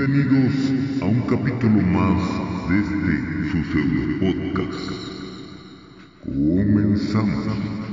Bienvenidos 0.00 1.02
a 1.02 1.04
un 1.04 1.20
capítulo 1.28 1.82
más 1.82 2.22
de 2.70 2.80
este 2.80 3.50
su 3.50 3.62
pseudo 3.64 4.18
podcast. 4.18 4.90
Comenzamos. 6.24 7.89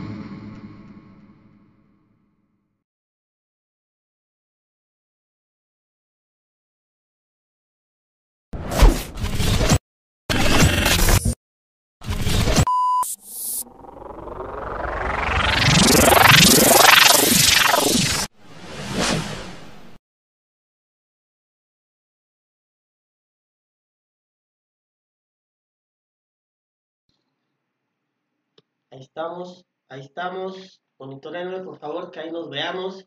Ahí 28.97 29.03
estamos, 29.03 29.63
ahí 29.89 30.01
estamos. 30.01 30.81
Monitorenlo, 30.97 31.63
por 31.63 31.77
favor, 31.77 32.09
que 32.09 32.19
ahí 32.19 32.31
nos 32.31 32.49
veamos. 32.49 33.05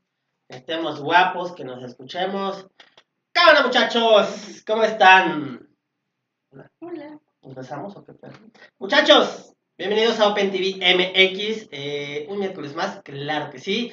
Que 0.48 0.58
estemos 0.58 1.00
guapos, 1.00 1.50
que 1.50 1.64
nos 1.64 1.82
escuchemos. 1.82 2.64
¡Cámara, 3.32 3.64
muchachos! 3.64 4.62
¿Cómo 4.64 4.84
están? 4.84 5.68
Hola. 6.78 7.18
¿Empezamos 7.42 7.96
o 7.96 8.04
qué 8.04 8.12
pedo? 8.12 8.34
Muchachos, 8.78 9.52
bienvenidos 9.76 10.20
a 10.20 10.28
Open 10.28 10.52
TV 10.52 10.76
MX. 10.76 11.68
eh, 11.72 12.24
un 12.28 12.38
miércoles 12.38 12.76
más, 12.76 13.02
claro 13.02 13.50
que 13.50 13.58
sí. 13.58 13.92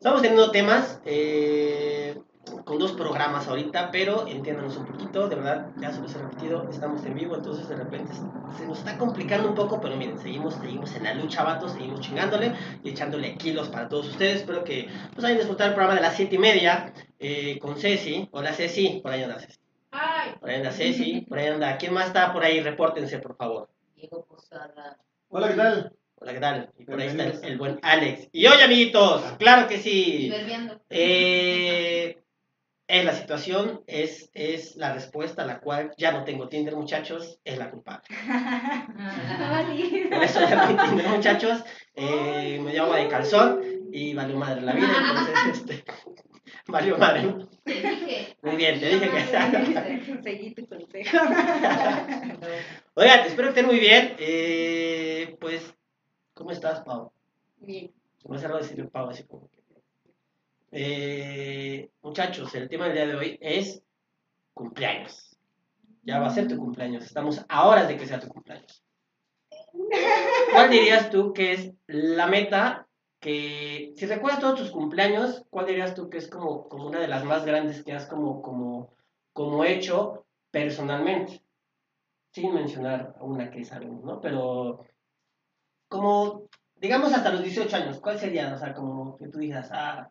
Estamos 0.00 0.20
teniendo 0.20 0.50
temas 0.50 1.00
eh, 1.04 2.20
con 2.68 2.78
dos 2.78 2.92
programas 2.92 3.48
ahorita, 3.48 3.90
pero 3.90 4.28
entiéndanos 4.28 4.76
un 4.76 4.84
poquito, 4.84 5.26
de 5.26 5.36
verdad, 5.36 5.70
ya 5.78 5.90
se 5.90 6.02
los 6.02 6.14
he 6.14 6.18
repetido, 6.18 6.68
estamos 6.68 7.02
en 7.06 7.14
vivo, 7.14 7.34
entonces 7.34 7.66
de 7.66 7.76
repente 7.76 8.12
se 8.12 8.66
nos 8.66 8.80
está 8.80 8.98
complicando 8.98 9.48
un 9.48 9.54
poco, 9.54 9.80
pero 9.80 9.96
miren, 9.96 10.18
seguimos, 10.18 10.52
seguimos 10.56 10.94
en 10.94 11.04
la 11.04 11.14
lucha, 11.14 11.42
vatos, 11.44 11.72
seguimos 11.72 12.00
chingándole 12.00 12.52
y 12.84 12.90
echándole 12.90 13.38
kilos 13.38 13.70
para 13.70 13.88
todos 13.88 14.08
ustedes. 14.08 14.40
Espero 14.40 14.64
que 14.64 14.86
pues 15.14 15.24
hayan 15.24 15.38
disfrutado 15.38 15.70
el 15.70 15.76
programa 15.76 15.98
de 15.98 16.02
las 16.02 16.14
siete 16.14 16.34
y 16.34 16.38
media 16.38 16.92
eh, 17.18 17.58
con 17.58 17.74
Ceci. 17.78 18.28
Hola 18.32 18.52
Ceci, 18.52 19.00
por 19.02 19.12
ahí 19.12 19.22
anda 19.22 19.38
Ceci. 19.38 19.58
Ay, 19.90 20.32
Por 20.38 20.50
ahí 20.50 20.56
anda 20.56 20.70
Ceci, 20.70 21.22
por 21.22 21.38
ahí 21.38 21.46
anda. 21.46 21.78
¿Quién 21.78 21.94
más 21.94 22.08
está 22.08 22.34
por 22.34 22.44
ahí? 22.44 22.60
Repórtense, 22.60 23.18
por 23.18 23.34
favor. 23.34 23.70
Diego 23.96 24.26
Posada. 24.26 24.98
Hola, 25.30 25.48
¿qué 25.48 25.54
tal? 25.54 25.92
Hola, 26.16 26.32
¿qué 26.34 26.40
tal? 26.40 26.70
Y 26.78 26.84
por 26.84 27.00
ahí 27.00 27.06
está 27.06 27.46
el, 27.46 27.56
buen 27.56 27.78
Alex. 27.80 28.28
Y 28.30 28.46
hoy, 28.46 28.60
amiguitos, 28.60 29.22
claro 29.38 29.66
que 29.68 29.78
sí. 29.78 30.30
Eh, 30.90 32.18
es 32.88 33.04
la 33.04 33.12
situación, 33.12 33.82
es, 33.86 34.30
es 34.32 34.74
la 34.76 34.94
respuesta 34.94 35.42
a 35.42 35.46
la 35.46 35.60
cual 35.60 35.92
ya 35.98 36.10
no 36.10 36.24
tengo 36.24 36.48
Tinder, 36.48 36.74
muchachos, 36.74 37.38
es 37.44 37.58
la 37.58 37.70
culpa. 37.70 38.02
Por 40.10 40.24
eso 40.24 40.40
ya 40.40 40.56
no 40.56 40.68
tengo 40.68 40.84
Tinder, 40.84 41.08
muchachos. 41.10 41.62
Eh, 41.94 42.58
me 42.64 42.78
agua 42.78 42.96
de 42.96 43.08
calzón 43.08 43.60
y 43.92 44.14
valió 44.14 44.38
madre 44.38 44.62
la 44.62 44.72
vida, 44.72 44.88
entonces, 44.88 45.36
este, 45.52 45.84
valió 46.66 46.96
madre. 46.96 47.34
Te 47.62 47.74
dije. 47.74 48.38
Muy 48.40 48.56
bien, 48.56 48.80
te 48.80 48.88
dije 48.88 49.10
que... 49.10 50.22
Seguí 50.22 50.54
tu 50.54 50.66
consejo. 50.66 51.18
Oigan, 52.94 53.20
espero 53.26 53.48
que 53.48 53.60
estén 53.60 53.66
muy 53.66 53.80
bien. 53.80 54.14
Eh, 54.18 55.36
pues, 55.38 55.74
¿cómo 56.32 56.52
estás, 56.52 56.80
Pau? 56.80 57.12
Bien. 57.58 57.92
Se 58.16 58.30
me 58.30 58.36
hace 58.36 58.48
raro 58.48 58.60
decirle 58.60 58.84
Pau 58.84 59.10
así 59.10 59.24
como. 59.24 59.50
Eh, 60.70 61.90
muchachos, 62.02 62.54
el 62.54 62.68
tema 62.68 62.86
del 62.86 62.94
día 62.94 63.06
de 63.06 63.14
hoy 63.14 63.38
es 63.40 63.82
cumpleaños. 64.52 65.38
Ya 66.02 66.20
va 66.20 66.26
a 66.26 66.30
ser 66.30 66.48
tu 66.48 66.56
cumpleaños. 66.56 67.04
Estamos 67.04 67.44
a 67.48 67.66
horas 67.66 67.88
de 67.88 67.96
que 67.96 68.06
sea 68.06 68.20
tu 68.20 68.28
cumpleaños. 68.28 68.84
¿Cuál 70.52 70.70
dirías 70.70 71.10
tú 71.10 71.32
que 71.32 71.52
es 71.52 71.72
la 71.86 72.26
meta 72.26 72.86
que, 73.20 73.92
si 73.96 74.06
recuerdas 74.06 74.40
todos 74.40 74.60
tus 74.60 74.70
cumpleaños, 74.70 75.44
cuál 75.50 75.66
dirías 75.66 75.94
tú 75.94 76.08
que 76.08 76.18
es 76.18 76.28
como, 76.28 76.68
como 76.68 76.86
una 76.86 77.00
de 77.00 77.08
las 77.08 77.24
más 77.24 77.44
grandes 77.44 77.82
que 77.82 77.92
has 77.92 78.06
como, 78.06 78.42
como, 78.42 78.94
como 79.32 79.64
hecho 79.64 80.26
personalmente? 80.50 81.42
Sin 82.32 82.54
mencionar 82.54 83.14
una 83.20 83.50
que 83.50 83.64
sabemos, 83.64 84.04
¿no? 84.04 84.20
Pero 84.20 84.84
como, 85.88 86.48
digamos 86.76 87.12
hasta 87.12 87.32
los 87.32 87.42
18 87.42 87.74
años, 87.74 88.00
¿cuál 88.00 88.18
sería? 88.18 88.52
O 88.52 88.58
sea, 88.58 88.74
como 88.74 89.16
que 89.16 89.28
tú 89.28 89.38
digas, 89.38 89.70
ah, 89.72 90.10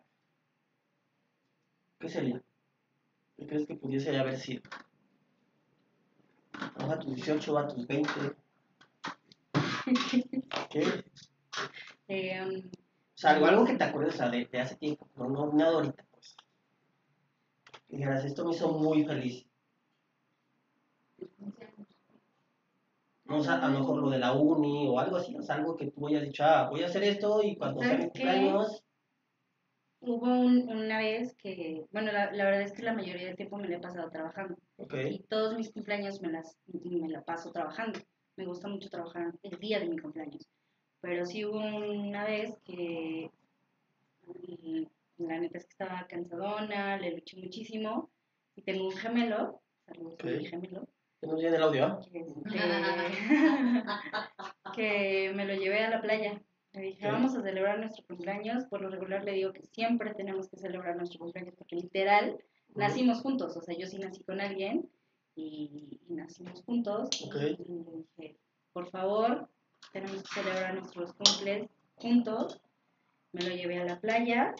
¿qué 1.99 2.09
sería? 2.09 2.41
¿Qué 3.37 3.47
crees 3.47 3.67
que 3.67 3.75
pudiese 3.75 4.17
haber 4.17 4.37
sido? 4.37 4.63
Vamos 6.77 6.93
a 6.93 6.99
tus 6.99 7.15
18, 7.15 7.57
a 7.57 7.67
tus 7.67 7.87
20. 7.87 8.11
¿Qué? 10.69 11.03
Eh, 12.07 12.41
um, 12.41 12.57
O 12.57 13.17
sea, 13.17 13.31
algo, 13.31 13.45
algo 13.45 13.65
que 13.65 13.75
te 13.75 13.83
acuerdes 13.83 14.15
o 14.15 14.17
sea, 14.17 14.29
de, 14.29 14.45
de 14.45 14.59
hace 14.59 14.75
tiempo, 14.75 15.07
no, 15.15 15.29
no 15.29 15.53
nada 15.53 15.75
ahorita, 15.75 16.05
pues. 16.11 16.35
Dijeras, 17.89 18.25
esto 18.25 18.45
me 18.45 18.51
hizo 18.55 18.71
muy 18.71 19.03
feliz. 19.05 19.45
No, 23.25 23.39
o 23.39 23.43
sea, 23.43 23.55
a 23.55 23.69
lo 23.69 23.79
mejor 23.79 24.01
lo 24.01 24.09
de 24.09 24.19
la 24.19 24.31
uni 24.33 24.87
o 24.87 24.99
algo 24.99 25.17
así, 25.17 25.35
o 25.35 25.41
sea, 25.41 25.55
algo 25.55 25.75
que 25.75 25.91
tú 25.91 26.07
hayas 26.07 26.23
dicho, 26.23 26.43
ah, 26.45 26.69
voy 26.69 26.83
a 26.83 26.85
hacer 26.85 27.03
esto 27.03 27.43
y 27.43 27.57
cuando 27.57 27.81
sea 27.81 27.97
mi 27.97 28.03
cumpleaños, 28.05 28.83
hubo 29.99 30.25
un- 30.27 30.69
una 30.69 30.99
vez 30.99 31.35
que, 31.35 31.85
bueno, 31.91 32.11
la, 32.11 32.31
la 32.31 32.45
verdad 32.45 32.61
es 32.61 32.73
que 32.73 32.83
la 32.83 32.93
mayoría 32.93 33.27
del 33.27 33.35
tiempo 33.35 33.57
me 33.57 33.67
la 33.67 33.77
he 33.77 33.79
pasado 33.79 34.09
trabajando. 34.09 34.55
Y 35.11 35.19
todos 35.23 35.55
mis 35.55 35.71
cumpleaños 35.71 36.21
me, 36.21 36.31
las, 36.31 36.57
me 36.67 37.09
la 37.09 37.23
paso 37.23 37.51
trabajando. 37.51 37.99
Me 38.35 38.45
gusta 38.45 38.67
mucho 38.67 38.89
trabajar 38.89 39.33
el 39.41 39.59
día 39.59 39.79
de 39.79 39.89
mi 39.89 39.97
cumpleaños. 39.97 40.47
Pero 41.01 41.25
sí 41.25 41.45
hubo 41.45 41.57
una 41.59 42.25
vez 42.25 42.55
que 42.63 43.31
la 45.17 45.39
neta 45.39 45.57
es 45.57 45.65
que 45.65 45.71
estaba 45.71 46.05
cansadona, 46.07 46.97
le 46.97 47.15
luché 47.15 47.37
muchísimo. 47.37 48.11
Y 48.55 48.61
tengo 48.63 48.87
un 48.87 48.95
gemelo, 48.95 49.61
saludos 49.85 50.15
a 50.21 50.25
mi 50.25 50.45
gemelo, 50.45 50.87
tenemos 51.19 51.41
bien 51.41 51.53
el 51.53 51.61
audio, 51.61 51.99
que, 52.11 52.19
este, 52.19 52.41
que 54.75 55.31
me 55.35 55.45
lo 55.45 55.53
llevé 55.55 55.83
a 55.85 55.89
la 55.91 56.01
playa. 56.01 56.41
Le 56.77 56.83
dije, 56.83 57.07
vamos 57.11 57.35
a 57.35 57.41
celebrar 57.41 57.79
nuestro 57.79 58.05
cumpleaños. 58.05 58.65
Por 58.65 58.81
lo 58.81 58.89
regular 58.89 59.23
le 59.23 59.33
digo 59.33 59.51
que 59.51 59.63
siempre 59.65 60.13
tenemos 60.13 60.47
que 60.47 60.57
celebrar 60.57 60.95
nuestro 60.95 61.19
cumpleaños 61.19 61.55
porque 61.57 61.75
literal 61.75 62.37
nacimos 62.75 63.21
juntos. 63.21 63.57
O 63.57 63.61
sea, 63.61 63.75
yo 63.75 63.87
sí 63.87 63.97
nací 63.97 64.23
con 64.23 64.39
alguien 64.39 64.87
y, 65.35 65.99
y 66.07 66.13
nacimos 66.13 66.61
juntos. 66.63 67.09
Ok. 67.25 67.35
Y, 67.35 67.63
y 67.63 67.83
le 67.83 67.91
dije, 67.97 68.37
por 68.73 68.91
favor, 68.91 69.49
tenemos 69.91 70.21
que 70.21 70.41
celebrar 70.41 70.75
nuestros 70.75 71.13
cumples 71.13 71.67
juntos. 71.95 72.61
Me 73.31 73.41
lo 73.41 73.55
llevé 73.55 73.79
a 73.79 73.85
la 73.85 73.99
playa 73.99 74.53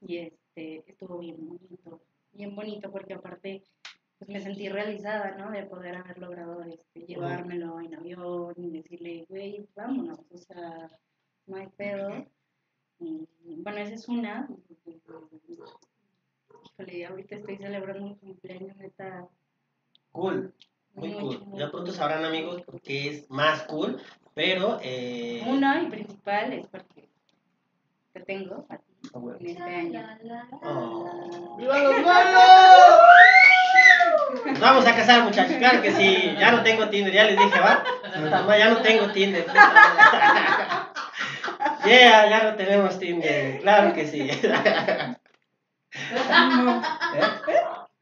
y 0.00 0.18
este 0.18 0.84
estuvo 0.86 1.18
bien 1.18 1.36
bonito. 1.38 2.00
Bien 2.32 2.56
bonito 2.56 2.90
porque 2.90 3.14
aparte 3.14 3.62
pues 4.18 4.30
me 4.30 4.40
sentí 4.40 4.68
realizada, 4.68 5.36
¿no? 5.36 5.50
De 5.50 5.64
poder 5.64 5.96
haber 5.96 6.18
logrado 6.18 6.62
este, 6.62 7.00
llevármelo 7.00 7.80
en 7.80 7.94
avión 7.94 8.54
y 8.56 8.70
decirle, 8.70 9.26
güey, 9.28 9.68
vámonos, 9.74 10.20
o 10.30 10.38
sea, 10.38 10.88
no 11.46 11.56
hay 11.56 11.68
pedo. 11.76 12.26
Y, 12.98 13.26
bueno, 13.58 13.78
esa 13.78 13.94
es 13.94 14.08
una. 14.08 14.48
Híjole, 16.78 17.06
ahorita 17.06 17.36
estoy 17.36 17.56
celebrando 17.58 18.04
un 18.04 18.14
cumpleaños 18.16 18.76
neta 18.76 19.28
Cool, 20.12 20.52
muy 20.94 21.08
mucho, 21.10 21.38
cool. 21.40 21.46
muy 21.48 21.58
Ya 21.58 21.70
pronto 21.70 21.90
cool. 21.90 21.94
sabrán, 21.94 22.24
amigos, 22.24 22.62
porque 22.64 23.08
es 23.08 23.30
más 23.30 23.64
cool, 23.64 24.00
pero... 24.34 24.78
Eh... 24.82 25.44
Una 25.46 25.82
y 25.82 25.86
principal 25.90 26.52
es 26.54 26.66
porque 26.68 27.08
te 28.14 28.20
tengo 28.20 28.64
a 28.70 28.78
ti 28.78 28.84
ah, 29.12 29.18
bueno. 29.18 29.38
en 29.40 29.46
este 29.46 29.62
año. 29.62 30.18
Oh. 30.62 31.56
¡Viva 31.58 31.78
los 31.80 32.00
malos! 32.04 32.98
Nos 34.46 34.60
vamos 34.60 34.86
a 34.86 34.96
casar, 34.96 35.22
muchachos, 35.24 35.56
claro 35.58 35.82
que 35.82 35.92
sí. 35.92 36.34
Ya 36.38 36.52
no 36.52 36.62
tengo 36.62 36.88
Tinder, 36.88 37.12
ya 37.12 37.24
les 37.24 37.38
dije, 37.38 37.60
¿va? 37.60 37.84
Ya 38.56 38.70
no 38.70 38.80
tengo 38.80 39.08
Tinder. 39.12 39.46
Yeah, 41.86 42.28
ya 42.28 42.50
no 42.50 42.56
tenemos 42.56 42.98
Tinder, 42.98 43.60
claro 43.60 43.94
que 43.94 44.06
sí. 44.06 44.28
¿Eh? 44.40 45.16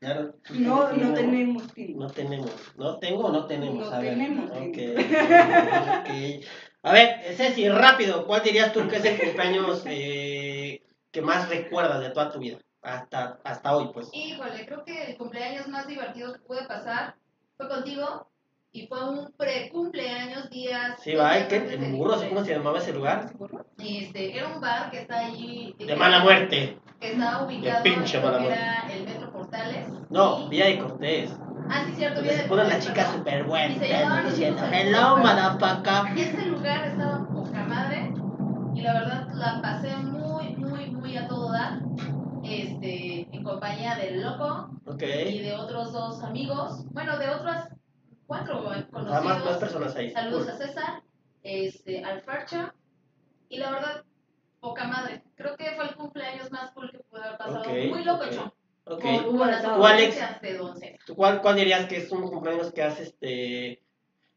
Ya 0.00 0.14
no, 0.14 0.34
No, 0.50 0.92
no 0.92 1.14
tenemos 1.14 1.72
tiempo. 1.72 2.00
No 2.00 2.10
tenemos. 2.10 2.50
¿No 2.76 2.98
tengo 2.98 3.26
o 3.26 3.32
no 3.32 3.46
tenemos? 3.46 3.88
No 3.88 3.94
a 3.94 4.00
ver. 4.00 4.14
tenemos, 4.14 4.50
ok, 4.50 4.74
sí. 4.74 6.40
ok. 6.40 6.46
A 6.82 6.92
ver, 6.92 7.34
Ceci, 7.34 7.68
rápido, 7.68 8.26
¿cuál 8.26 8.42
dirías 8.42 8.72
tú 8.72 8.86
que 8.88 8.96
es 8.96 9.04
el 9.04 9.18
cumpleaños 9.18 9.84
eh, 9.86 10.82
que 11.10 11.22
más 11.22 11.48
recuerdas 11.48 12.00
de 12.00 12.10
toda 12.10 12.30
tu 12.30 12.38
vida? 12.38 12.58
Hasta, 12.82 13.40
hasta 13.44 13.74
hoy, 13.74 13.90
pues. 13.94 14.10
Híjole, 14.12 14.66
creo 14.66 14.84
que 14.84 15.04
el 15.04 15.16
cumpleaños 15.16 15.66
más 15.68 15.86
divertido 15.86 16.34
que 16.34 16.40
pude 16.40 16.66
pasar 16.66 17.16
fue 17.56 17.68
contigo 17.68 18.30
Y 18.76 18.88
fue 18.88 19.08
un 19.08 19.32
pre-cumpleaños 19.36 20.50
días. 20.50 20.98
Sí, 21.00 21.14
va, 21.14 21.32
¿qué? 21.32 21.42
antes 21.58 21.68
de 21.68 21.74
¿En 21.76 21.92
mi 21.92 21.96
burros 21.96 22.16
o 22.16 22.18
cumple. 22.22 22.34
cómo 22.34 22.44
se 22.44 22.54
llamaba 22.56 22.78
ese 22.78 22.92
lugar? 22.92 23.30
Este, 23.78 24.36
era 24.36 24.48
un 24.48 24.60
bar 24.60 24.90
que 24.90 24.98
está 25.02 25.26
allí. 25.26 25.74
De 25.78 25.94
mala 25.94 26.18
muerte. 26.24 26.76
Que 27.00 27.12
estaba 27.12 27.46
ubicado 27.46 27.82
pinche 27.84 28.16
en 28.18 28.22
lo 28.24 28.28
mala 28.32 28.38
que 28.38 28.44
muerte. 28.46 28.62
era 28.64 28.92
el 28.92 29.04
Metro 29.04 29.32
Portales. 29.32 29.86
No, 30.10 30.40
Y- 30.40 30.48
Vía 30.48 30.66
de 30.66 30.78
Cortés. 30.80 31.30
Ah, 31.70 31.84
sí, 31.86 31.92
cierto. 31.94 32.20
Vía 32.22 32.32
se 32.32 32.42
de 32.42 32.48
pone 32.48 32.62
la 32.64 32.68
Cortés, 32.70 32.84
chica 32.84 32.94
perdón. 33.04 33.16
súper 33.18 33.44
buena. 33.44 33.74
Y 33.74 33.78
se 33.78 33.86
llevaban 33.86 34.24
los 34.24 34.32
Diciendo, 34.32 34.62
hello, 34.72 35.08
super". 35.16 35.24
motherfucker. 35.24 36.18
Ese 36.18 36.46
lugar 36.46 36.84
estaba 36.88 37.28
poca 37.28 37.64
madre 37.64 38.12
y 38.74 38.80
la 38.80 38.92
verdad 38.94 39.28
la 39.34 39.62
pasé 39.62 39.96
muy, 39.98 40.56
muy, 40.56 40.90
muy 40.90 41.16
a 41.16 41.28
todo 41.28 41.52
dar. 41.52 41.78
Este, 42.42 43.28
en 43.32 43.42
compañía 43.44 43.94
del 43.94 44.20
loco 44.20 44.68
Ok. 44.86 45.02
y 45.02 45.38
de 45.40 45.54
otros 45.54 45.92
dos 45.92 46.22
amigos, 46.24 46.84
bueno, 46.90 47.16
de 47.18 47.28
otras 47.30 47.68
cuatro 48.26 48.62
conocidos. 48.62 49.24
más, 49.24 49.44
más 49.44 49.58
personas 49.58 49.96
ahí. 49.96 50.10
Saludos 50.10 50.48
a 50.48 50.56
César, 50.56 51.02
este, 51.42 52.04
al 52.04 52.22
Fercho 52.22 52.72
y 53.48 53.58
la 53.58 53.70
verdad, 53.70 54.04
poca 54.60 54.86
madre. 54.86 55.22
Creo 55.36 55.56
que 55.56 55.72
fue 55.76 55.84
el 55.84 55.94
cumpleaños 55.94 56.50
más 56.50 56.70
cool 56.72 56.90
que 56.90 56.98
pude 56.98 57.22
haber 57.22 57.38
pasado. 57.38 57.64
Muy 57.64 58.04
loco, 58.04 58.24
ok. 58.24 58.52
Ok. 58.86 59.02
Con, 59.02 59.38
con 59.38 59.50
las 59.50 59.62
todo. 59.62 59.76
¿Tú, 59.76 59.86
Alex? 59.86 60.16
ocurrencias 60.16 60.40
de 60.42 60.58
Don 60.58 60.76
César. 60.76 60.98
¿Tú 61.06 61.14
¿Cuál, 61.14 61.40
¿Cuál 61.40 61.56
dirías 61.56 61.86
que 61.86 61.96
es 61.98 62.12
un 62.12 62.28
cumpleaños 62.28 62.72
que 62.72 62.82
haces 62.82 63.08
este... 63.08 63.80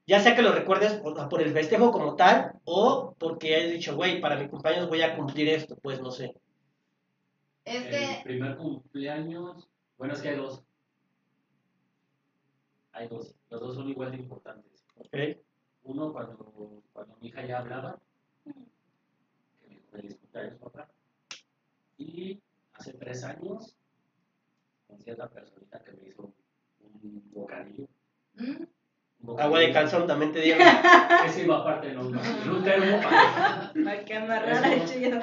Ya 0.06 0.22
sea 0.22 0.36
que 0.38 0.42
lo 0.42 0.54
recuerdes 0.54 0.94
por, 0.94 1.28
por 1.28 1.42
el 1.42 1.52
festejo 1.52 1.92
como 1.92 2.16
tal 2.16 2.54
o 2.64 3.14
porque 3.20 3.56
hayas 3.56 3.72
dicho, 3.72 3.96
güey, 3.96 4.22
para 4.22 4.38
mi 4.38 4.48
cumpleaños 4.48 4.88
voy 4.88 5.02
a 5.02 5.18
cumplir 5.18 5.50
esto, 5.50 5.76
pues 5.82 6.00
no 6.00 6.12
sé. 6.12 6.34
Es 7.66 7.84
El 7.84 7.90
que 7.90 8.22
primer 8.24 8.56
cumpleaños, 8.56 9.68
bueno, 9.98 10.14
es 10.14 10.22
que 10.22 10.30
hay 10.30 10.38
dos. 10.38 10.64
Hay 12.98 13.08
dos. 13.08 13.36
Los 13.52 13.62
dos 13.62 13.76
son 13.76 13.88
igual 13.90 14.12
de 14.12 14.18
importantes. 14.18 14.84
Ok. 14.96 15.16
Uno, 15.84 16.12
cuando, 16.12 16.82
cuando 16.92 17.16
mi 17.22 17.28
hija 17.28 17.46
ya 17.46 17.60
hablaba, 17.60 18.00
que 18.44 18.52
me 19.68 19.76
dijo 19.76 19.88
feliz 19.92 20.16
cumpleaños, 20.16 20.56
papá. 20.56 20.90
Y 22.00 22.42
hace 22.74 22.94
tres 22.94 23.24
años, 23.24 23.78
con 24.88 25.00
cierta 25.00 25.30
personita 25.30 25.84
que 25.84 25.92
me 25.92 26.08
hizo 26.10 26.34
un 26.82 27.24
bocadillo. 27.32 27.88
¿Mm? 28.34 28.66
Agua 29.38 29.60
de 29.60 29.72
calzón 29.74 30.08
también 30.08 30.32
te 30.32 30.42
dieron. 30.42 30.68
Que 31.24 31.30
se 31.30 31.44
iba 31.44 31.58
aparte 31.58 31.92
en 31.92 32.00
un, 32.00 32.18
en 32.18 32.50
un 32.50 32.64
termo 32.64 33.00
para 33.02 34.06
que 34.06 34.14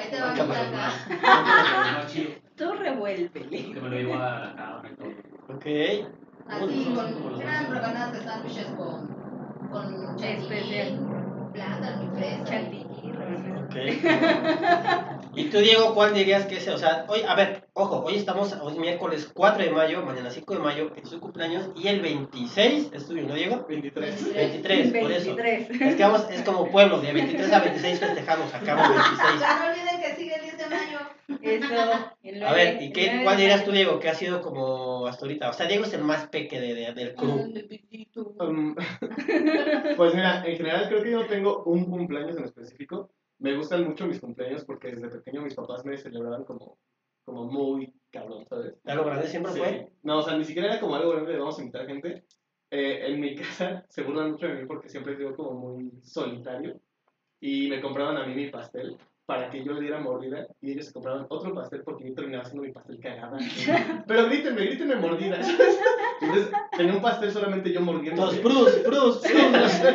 ahí 0.01 0.11
te 0.11 0.21
va 0.21 0.37
a. 1.23 2.07
Tú 2.57 2.73
revuélvele. 2.73 3.73
Que 3.73 3.81
me 3.81 3.89
lo 3.89 3.97
llevó 3.97 4.15
a 4.15 4.39
la 4.39 4.55
cama. 4.55 4.83
Ok. 5.49 5.67
Así, 6.49 6.93
con 6.95 7.07
vecinos. 7.07 7.69
rebanadas 7.71 8.13
de 8.13 8.23
sándwiches 8.23 8.67
con, 8.77 9.09
con 9.71 10.19
Especial. 10.23 10.89
chantilly, 10.89 11.53
plátano 11.53 12.03
y 12.05 12.17
fresa. 12.19 12.45
Chantilly, 12.45 13.13
revuélvele. 13.13 13.61
Ok. 13.65 13.75
¿Y 15.37 15.51
tú, 15.51 15.59
Diego, 15.59 15.95
cuál 15.95 16.15
dirías 16.15 16.47
que 16.47 16.59
es? 16.59 16.69
O 16.69 16.79
sea, 16.79 17.07
hoy, 17.09 17.23
a 17.27 17.35
ver, 17.35 17.67
ojo, 17.73 18.05
hoy 18.05 18.15
estamos, 18.15 18.53
hoy 18.63 18.73
es 18.75 18.79
miércoles 18.79 19.29
4 19.35 19.65
de 19.65 19.71
mayo, 19.71 20.03
mañana 20.03 20.31
5 20.31 20.55
de 20.55 20.61
mayo, 20.61 20.93
es 20.95 21.09
su 21.09 21.19
cumpleaños, 21.19 21.71
y 21.75 21.89
el 21.89 22.01
26 22.01 22.91
es 22.93 23.09
tuyo, 23.09 23.27
¿no, 23.27 23.35
Diego? 23.35 23.67
23. 23.69 24.33
23, 24.33 25.03
por 25.03 25.11
eso. 25.11 25.35
23. 25.35 25.81
Es 25.81 25.97
que 25.97 26.03
vamos, 26.05 26.27
es 26.31 26.43
como 26.43 26.71
pueblo, 26.71 27.01
de 27.01 27.13
23 27.13 27.53
a 27.53 27.59
26 27.61 27.99
festejamos, 27.99 28.55
acá 28.55 28.73
el 28.73 28.93
26. 28.93 29.41
Ya 29.41 29.59
no 29.59 29.71
olviden 29.73 30.01
que 30.01 30.17
sigue 30.17 30.35
el 30.37 30.43
10 30.43 30.59
de 30.59 30.67
mayo. 30.69 30.99
Eso. 31.43 31.75
el 32.23 32.45
A 32.45 32.53
ver, 32.53 32.81
¿y 32.81 32.93
qué, 32.93 33.23
cuál 33.25 33.37
dirías 33.37 33.65
tú, 33.65 33.73
Diego, 33.73 33.99
que 33.99 34.09
ha 34.11 34.15
sido 34.15 34.41
como 34.41 34.94
hasta 35.07 35.25
ahorita? 35.25 35.51
O 35.51 35.53
sea, 35.53 35.67
Diego 35.67 35.85
es 35.85 35.93
el 35.95 36.03
más 36.05 36.29
peque 36.29 36.61
de, 36.61 36.75
de- 36.75 36.93
del 36.95 37.15
crew. 37.15 37.53
Um, 38.41 38.75
pues 39.97 40.15
mira, 40.15 40.45
en 40.47 40.57
general 40.57 40.89
creo 40.89 41.03
que 41.03 41.11
yo 41.11 41.21
no 41.21 41.27
tengo 41.27 41.65
un 41.65 41.85
cumpleaños 41.87 42.37
en 42.37 42.45
específico. 42.45 43.11
Me 43.39 43.57
gustan 43.57 43.85
mucho 43.85 44.07
mis 44.07 44.21
cumpleaños 44.21 44.65
porque 44.65 44.93
desde 44.95 45.09
pequeño 45.09 45.43
mis 45.43 45.55
papás 45.55 45.85
me 45.85 45.97
celebraban 45.97 46.45
como, 46.45 46.79
como 47.25 47.45
muy 47.45 47.93
cabrón, 48.11 48.47
¿sabes? 48.49 48.75
¿Ya 48.85 48.95
lo 48.95 49.05
grande 49.05 49.27
siempre 49.27 49.53
Sí. 49.53 49.59
fue? 49.59 49.89
No, 50.03 50.19
o 50.19 50.23
sea, 50.23 50.37
ni 50.37 50.45
siquiera 50.45 50.69
era 50.73 50.81
como 50.81 50.95
algo 50.95 51.11
grande 51.13 51.33
de 51.33 51.39
vamos 51.39 51.59
a 51.59 51.63
invitar 51.63 51.87
gente. 51.87 52.25
Eh, 52.71 53.07
en 53.07 53.21
mi 53.21 53.35
casa 53.37 53.85
se 53.89 54.03
burlan 54.03 54.33
mucho 54.33 54.47
de 54.47 54.55
mí 54.55 54.67
porque 54.67 54.89
siempre 54.89 55.15
he 55.15 55.17
sido 55.17 55.35
como 55.37 55.53
muy 55.53 55.91
solitario 56.03 56.81
y 57.41 57.69
me 57.69 57.81
compraban 57.81 58.17
a 58.17 58.27
mí 58.27 58.35
mi 58.35 58.51
pastel 58.51 58.97
para 59.27 59.51
que 59.51 59.65
yo 59.65 59.73
le 59.73 59.81
diera 59.81 60.01
mordida 60.01 60.47
y 60.61 60.73
ellos 60.73 60.87
se 60.87 60.93
compraban 60.93 61.27
otro 61.29 61.55
pastel 61.55 61.83
porque 61.83 62.09
yo 62.09 62.15
terminaba 62.15 62.45
haciendo 62.45 62.63
mi 62.63 62.73
pastel 62.73 63.01
cagada. 63.01 63.39
Pero 64.07 64.27
grítenme, 64.27 64.67
grítenme 64.67 64.97
mordida. 64.97 65.41
Entonces 66.21 66.51
tenía 66.77 66.95
un 66.95 67.03
pastel 67.03 67.31
solamente 67.31 67.73
yo 67.73 67.81
mordiendo. 67.81 68.23
Todos, 68.23 68.43
Bruce, 68.43 68.83
Bruce, 68.83 69.33
Bruce. 69.33 69.89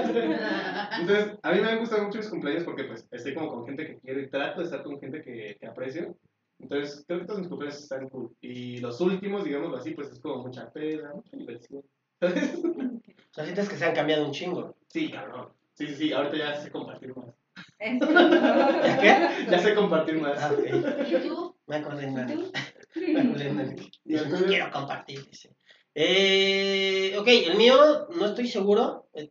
Entonces, 0.99 1.37
a 1.43 1.51
mí 1.51 1.61
me 1.61 1.69
han 1.69 1.79
gustado 1.79 2.03
mucho 2.03 2.17
mis 2.17 2.29
cumpleaños 2.29 2.63
porque 2.63 2.85
pues 2.85 3.07
estoy 3.11 3.33
como 3.33 3.49
con 3.49 3.65
gente 3.65 3.85
que 3.85 3.99
quiero 3.99 4.19
y 4.19 4.29
trato 4.29 4.61
de 4.61 4.65
estar 4.65 4.83
con 4.83 4.99
gente 4.99 5.21
que, 5.21 5.57
que 5.59 5.67
aprecio. 5.67 6.15
Entonces, 6.59 7.05
creo 7.07 7.19
que 7.19 7.25
todos 7.25 7.39
mis 7.39 7.49
cumpleaños 7.49 7.81
están 7.81 8.09
cool. 8.09 8.35
Y 8.41 8.79
los 8.79 8.99
últimos, 8.99 9.43
digámoslo 9.43 9.77
así, 9.77 9.91
pues 9.91 10.11
es 10.11 10.19
como 10.19 10.43
mucha 10.43 10.69
peda, 10.71 11.13
mucha 11.13 11.37
diversión. 11.37 11.83
¿Sabes? 12.19 12.55
O 12.63 13.33
sea, 13.33 13.45
sientes 13.45 13.69
que 13.69 13.77
se 13.77 13.85
han 13.85 13.95
cambiado 13.95 14.25
un 14.25 14.31
chingo. 14.31 14.75
Sí, 14.87 15.09
cabrón. 15.09 15.49
Sí, 15.73 15.87
sí, 15.87 15.95
sí, 15.95 16.11
ahorita 16.11 16.35
ya 16.35 16.55
sé 16.55 16.71
compartir 16.71 17.15
más. 17.15 17.38
¿Ya 17.79 18.99
qué? 18.99 19.45
Ya 19.49 19.59
sé 19.59 19.75
compartir 19.75 20.21
más. 20.21 20.41
Ah, 20.41 20.51
ok. 20.53 21.07
¿Y 21.07 21.27
tú? 21.27 21.55
Me 21.67 21.77
acordé 21.77 22.07
de. 22.07 22.11
Me 23.13 23.21
acordé 23.21 23.53
de 23.53 23.91
Dice, 24.03 24.29
no 24.29 24.45
quiero 24.45 24.71
compartir, 24.71 25.25
dice. 25.25 25.55
Eh, 25.93 27.15
ok, 27.17 27.27
el 27.27 27.57
mío 27.57 28.07
no 28.15 28.25
estoy 28.25 28.47
seguro. 28.47 29.07
Eh, 29.13 29.29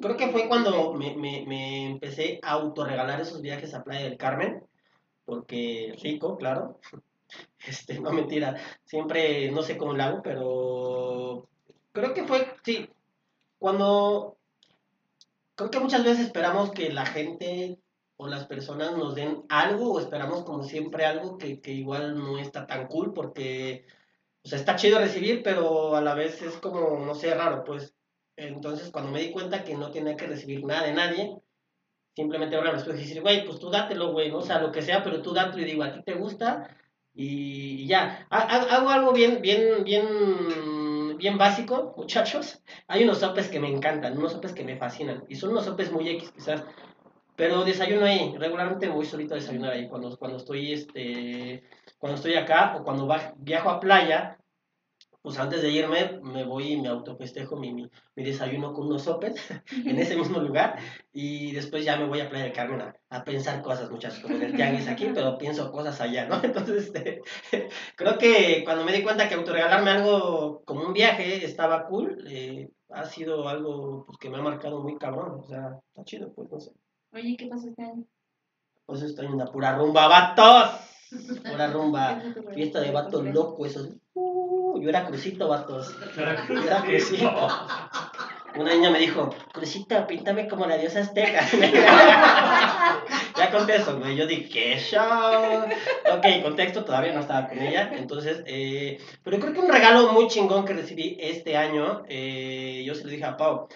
Creo 0.00 0.16
que 0.16 0.28
fue 0.28 0.48
cuando 0.48 0.94
me, 0.94 1.16
me, 1.16 1.44
me 1.46 1.86
empecé 1.86 2.40
a 2.42 2.52
autorregalar 2.52 3.20
esos 3.20 3.40
viajes 3.40 3.74
a 3.74 3.84
Playa 3.84 4.04
del 4.04 4.16
Carmen. 4.16 4.62
Porque 5.24 5.94
rico, 6.02 6.36
claro. 6.36 6.80
Este, 7.66 7.98
no 7.98 8.12
mentira. 8.12 8.54
Siempre 8.84 9.50
no 9.50 9.60
sé 9.62 9.76
cómo 9.76 9.92
lo 9.92 10.02
hago, 10.04 10.22
pero 10.22 11.48
creo 11.90 12.14
que 12.14 12.24
fue, 12.24 12.54
sí. 12.62 12.88
Cuando. 13.58 14.35
Creo 15.56 15.70
que 15.70 15.80
muchas 15.80 16.04
veces 16.04 16.26
esperamos 16.26 16.70
que 16.70 16.92
la 16.92 17.06
gente 17.06 17.80
o 18.18 18.28
las 18.28 18.46
personas 18.46 18.96
nos 18.96 19.14
den 19.14 19.42
algo 19.48 19.92
o 19.92 20.00
esperamos 20.00 20.44
como 20.44 20.62
siempre 20.64 21.04
algo 21.04 21.38
que, 21.38 21.60
que 21.60 21.72
igual 21.72 22.16
no 22.16 22.38
está 22.38 22.66
tan 22.66 22.86
cool 22.88 23.12
porque 23.12 23.84
sea, 24.46 24.58
está 24.58 24.76
chido 24.76 24.98
recibir, 24.98 25.42
pero 25.42 25.96
a 25.96 26.00
la 26.00 26.14
vez 26.14 26.40
es 26.42 26.56
como, 26.58 26.98
no 27.04 27.14
sé, 27.14 27.34
raro, 27.34 27.64
pues. 27.64 27.94
Entonces, 28.36 28.90
cuando 28.90 29.10
me 29.10 29.20
di 29.20 29.32
cuenta 29.32 29.64
que 29.64 29.74
no 29.74 29.90
tenía 29.90 30.16
que 30.16 30.26
recibir 30.26 30.64
nada 30.64 30.84
de 30.86 30.92
nadie, 30.92 31.36
simplemente 32.14 32.56
ahora 32.56 32.72
me 32.72 32.80
y 32.80 32.98
decir, 32.98 33.22
güey, 33.22 33.44
pues 33.46 33.58
tú 33.58 33.70
dátelo, 33.70 34.12
güey. 34.12 34.30
O 34.30 34.42
sea, 34.42 34.60
lo 34.60 34.72
que 34.72 34.82
sea, 34.82 35.02
pero 35.02 35.22
tú 35.22 35.32
dátelo 35.32 35.62
y 35.62 35.66
digo, 35.66 35.82
a 35.82 35.92
ti 35.92 36.02
te 36.04 36.14
gusta 36.14 36.76
y 37.14 37.86
ya. 37.86 38.26
Ha- 38.30 38.38
ha- 38.56 38.76
Hago 38.76 38.90
algo 38.90 39.12
bien, 39.12 39.40
bien, 39.42 39.84
bien, 39.84 40.06
bien 41.16 41.38
básico, 41.38 41.94
muchachos. 41.96 42.62
Hay 42.88 43.04
unos 43.04 43.18
sopes 43.18 43.48
que 43.48 43.60
me 43.60 43.68
encantan, 43.68 44.16
unos 44.16 44.32
sopes 44.32 44.52
que 44.52 44.64
me 44.64 44.76
fascinan 44.76 45.24
y 45.28 45.36
son 45.36 45.50
unos 45.50 45.64
sopes 45.64 45.92
muy 45.92 46.08
X, 46.08 46.30
quizás. 46.32 46.64
Pero 47.36 47.64
desayuno 47.64 48.06
ahí, 48.06 48.34
regularmente 48.38 48.88
voy 48.88 49.04
solito 49.04 49.34
a 49.34 49.36
desayunar 49.36 49.72
ahí 49.72 49.88
cuando, 49.88 50.16
cuando 50.16 50.38
estoy 50.38 50.72
este 50.72 51.62
cuando 51.98 52.16
estoy 52.16 52.34
acá 52.34 52.76
o 52.76 52.84
cuando 52.84 53.08
viajo 53.36 53.70
a 53.70 53.80
playa, 53.80 54.38
pues 55.26 55.40
antes 55.40 55.60
de 55.60 55.72
irme 55.72 56.20
me 56.22 56.44
voy 56.44 56.74
y 56.74 56.80
me 56.80 56.86
autofestejo 56.86 57.56
mi, 57.56 57.74
mi, 57.74 57.90
mi 58.14 58.22
desayuno 58.22 58.72
con 58.72 58.86
unos 58.86 59.02
sopes 59.02 59.34
en 59.72 59.98
ese 59.98 60.14
mismo 60.14 60.38
lugar 60.38 60.78
y 61.12 61.50
después 61.50 61.84
ya 61.84 61.96
me 61.96 62.06
voy 62.06 62.20
a 62.20 62.30
Playa 62.30 62.44
del 62.44 62.52
Carmen 62.52 62.80
a, 62.80 62.94
a 63.10 63.24
pensar 63.24 63.60
cosas, 63.60 63.90
muchachos, 63.90 64.20
como 64.20 64.36
en 64.36 64.44
el 64.44 64.54
tianguis 64.54 64.86
aquí, 64.86 65.08
pero 65.12 65.36
pienso 65.36 65.72
cosas 65.72 66.00
allá, 66.00 66.28
¿no? 66.28 66.40
Entonces, 66.44 66.84
este, 66.84 67.22
creo 67.96 68.18
que 68.18 68.62
cuando 68.62 68.84
me 68.84 68.92
di 68.92 69.02
cuenta 69.02 69.28
que 69.28 69.34
autorregalarme 69.34 69.90
algo 69.90 70.62
como 70.64 70.86
un 70.86 70.92
viaje 70.92 71.44
estaba 71.44 71.88
cool, 71.88 72.24
eh, 72.30 72.70
ha 72.90 73.04
sido 73.06 73.48
algo 73.48 74.06
pues, 74.06 74.18
que 74.18 74.30
me 74.30 74.36
ha 74.36 74.42
marcado 74.42 74.80
muy 74.80 74.96
cabrón, 74.96 75.40
o 75.40 75.42
sea, 75.48 75.80
está 75.88 76.04
chido, 76.04 76.32
pues, 76.34 76.48
no 76.52 76.60
sé. 76.60 76.70
Oye, 77.12 77.36
¿qué 77.36 77.48
pasó 77.48 77.66
este 77.66 77.82
año? 77.82 78.04
Pues 78.84 79.02
estoy 79.02 79.26
en 79.26 79.34
una 79.34 79.46
pura 79.46 79.76
rumba, 79.76 80.06
vatos. 80.06 80.82
Pura 81.50 81.66
rumba. 81.72 82.20
¿Qué 82.20 82.32
fue 82.32 82.42
tu 82.42 82.50
Fiesta 82.50 82.80
de 82.80 82.90
vatos 82.92 83.24
locos, 83.24 83.68
esos. 83.68 83.96
Uh, 84.14 84.35
yo 84.80 84.88
era 84.88 85.06
crucito, 85.06 85.48
vatos. 85.48 85.94
Yo 86.14 86.22
era 86.22 86.82
crucito. 86.82 87.48
Una 88.58 88.74
niña 88.74 88.90
me 88.90 88.98
dijo, 88.98 89.28
Crucito, 89.52 90.06
píntame 90.06 90.48
como 90.48 90.66
la 90.66 90.78
diosa 90.78 91.00
azteca. 91.00 91.46
ya 93.36 93.50
conté 93.50 93.76
eso, 93.76 93.98
güey. 93.98 94.16
Yo 94.16 94.26
dije, 94.26 94.48
¿qué 94.48 94.78
show? 94.78 95.64
Ok, 96.16 96.42
contexto, 96.42 96.84
todavía 96.84 97.12
no 97.12 97.20
estaba 97.20 97.48
con 97.48 97.58
ella. 97.58 97.90
Entonces, 97.92 98.42
eh, 98.46 98.98
pero 99.22 99.38
creo 99.38 99.52
que 99.52 99.60
un 99.60 99.70
regalo 99.70 100.12
muy 100.12 100.28
chingón 100.28 100.64
que 100.64 100.72
recibí 100.72 101.18
este 101.20 101.56
año, 101.56 102.02
eh, 102.08 102.82
yo 102.86 102.94
se 102.94 103.04
lo 103.04 103.10
dije 103.10 103.24
a 103.24 103.36
Pau. 103.36 103.68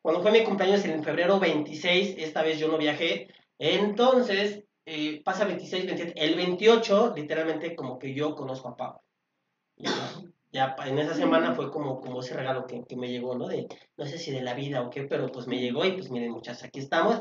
Cuando 0.00 0.22
fue 0.22 0.30
mi 0.30 0.44
cumpleaños 0.44 0.84
en 0.84 1.02
febrero 1.02 1.40
26, 1.40 2.16
esta 2.18 2.42
vez 2.42 2.60
yo 2.60 2.68
no 2.68 2.78
viajé. 2.78 3.28
Entonces, 3.58 4.62
eh, 4.86 5.20
pasa 5.24 5.46
26, 5.46 5.86
27. 5.86 6.24
El 6.24 6.36
28, 6.36 7.12
literalmente, 7.16 7.74
como 7.74 7.98
que 7.98 8.14
yo 8.14 8.36
conozco 8.36 8.68
a 8.68 8.76
Pau. 8.76 9.00
Y 9.76 9.86
yo, 9.86 9.92
ya 10.52 10.74
en 10.86 10.98
esa 10.98 11.14
semana 11.14 11.52
fue 11.54 11.70
como, 11.70 12.00
como 12.00 12.20
ese 12.20 12.34
regalo 12.34 12.66
que, 12.66 12.82
que 12.84 12.96
me 12.96 13.08
llegó, 13.08 13.36
¿no? 13.36 13.46
De, 13.48 13.68
no 13.96 14.06
sé 14.06 14.18
si 14.18 14.30
de 14.30 14.42
la 14.42 14.54
vida 14.54 14.82
o 14.82 14.90
qué, 14.90 15.02
pero 15.04 15.30
pues 15.30 15.46
me 15.46 15.58
llegó 15.58 15.84
y 15.84 15.92
pues 15.92 16.10
miren 16.10 16.32
muchachas, 16.32 16.64
aquí 16.64 16.80
estamos. 16.80 17.20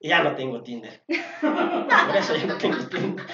Y 0.00 0.08
ya 0.10 0.22
no 0.22 0.36
tengo 0.36 0.62
Tinder. 0.62 1.02
Por 1.40 2.16
eso 2.16 2.36
ya 2.36 2.46
no 2.46 2.56
tengo 2.56 2.78
Tinder. 2.86 3.26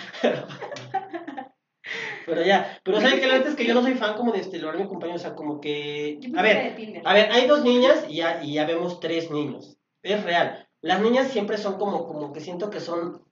Pero 2.27 2.43
ya, 2.43 2.79
pero 2.83 3.01
¿saben 3.03 3.21
qué? 3.21 3.27
La 3.27 3.35
neta 3.37 3.51
es 3.51 3.55
que 3.57 3.67
yo 3.67 3.75
no 3.75 3.83
soy 3.83 3.95
fan 3.95 4.15
como 4.17 4.33
de 4.33 4.43
celebrar 4.43 4.79
mi 4.79 4.87
cumpleaños, 4.87 5.21
o 5.21 5.25
sea, 5.27 5.35
como 5.35 5.61
que... 5.61 6.19
A 6.35 6.41
ver, 6.41 6.75
a 7.05 7.13
ver, 7.13 7.31
hay 7.31 7.47
dos 7.47 7.63
niñas 7.65 8.07
y 8.09 8.17
ya, 8.17 8.43
y 8.43 8.55
ya 8.55 8.65
vemos 8.65 8.99
tres 8.99 9.31
niños. 9.31 9.77
Es 10.03 10.25
real. 10.25 10.67
Las 10.81 11.03
niñas 11.03 11.29
siempre 11.29 11.59
son 11.59 11.77
como, 11.77 12.07
como 12.07 12.33
que 12.33 12.41
siento 12.41 12.71
que 12.71 12.81
son, 12.81 13.23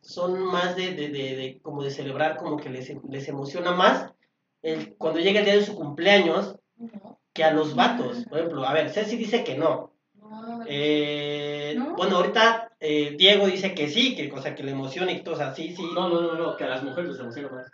son 0.00 0.42
más 0.42 0.74
de, 0.74 0.94
de, 0.94 1.08
de, 1.08 1.36
de- 1.36 1.60
como 1.60 1.82
de 1.82 1.90
celebrar, 1.90 2.38
como 2.38 2.56
que 2.56 2.70
les, 2.70 2.90
les 3.06 3.28
emociona 3.28 3.72
más 3.72 4.13
el, 4.64 4.94
cuando 4.96 5.20
llega 5.20 5.40
el 5.40 5.44
día 5.44 5.56
de 5.56 5.64
su 5.64 5.74
cumpleaños 5.74 6.56
que 7.32 7.44
a 7.44 7.52
los 7.52 7.74
vatos. 7.74 8.24
Por 8.28 8.38
ejemplo, 8.38 8.64
a 8.66 8.72
ver, 8.72 8.90
Ceci 8.90 9.16
dice 9.16 9.44
que 9.44 9.56
no. 9.56 9.92
Eh, 10.66 11.74
¿No? 11.76 11.94
Bueno, 11.94 12.16
ahorita 12.16 12.72
eh, 12.80 13.14
Diego 13.16 13.46
dice 13.46 13.74
que 13.74 13.88
sí, 13.88 14.16
que 14.16 14.28
cosa 14.28 14.54
que 14.54 14.62
le 14.62 14.72
emociona 14.72 15.12
y 15.12 15.22
todo, 15.22 15.34
o 15.34 15.38
sea, 15.38 15.54
sí, 15.54 15.74
sí. 15.76 15.82
No, 15.94 16.08
no, 16.08 16.20
no, 16.20 16.34
no, 16.34 16.56
que 16.56 16.64
a 16.64 16.68
las 16.68 16.82
mujeres 16.82 17.10
les 17.10 17.20
emociona 17.20 17.48
más. 17.50 17.70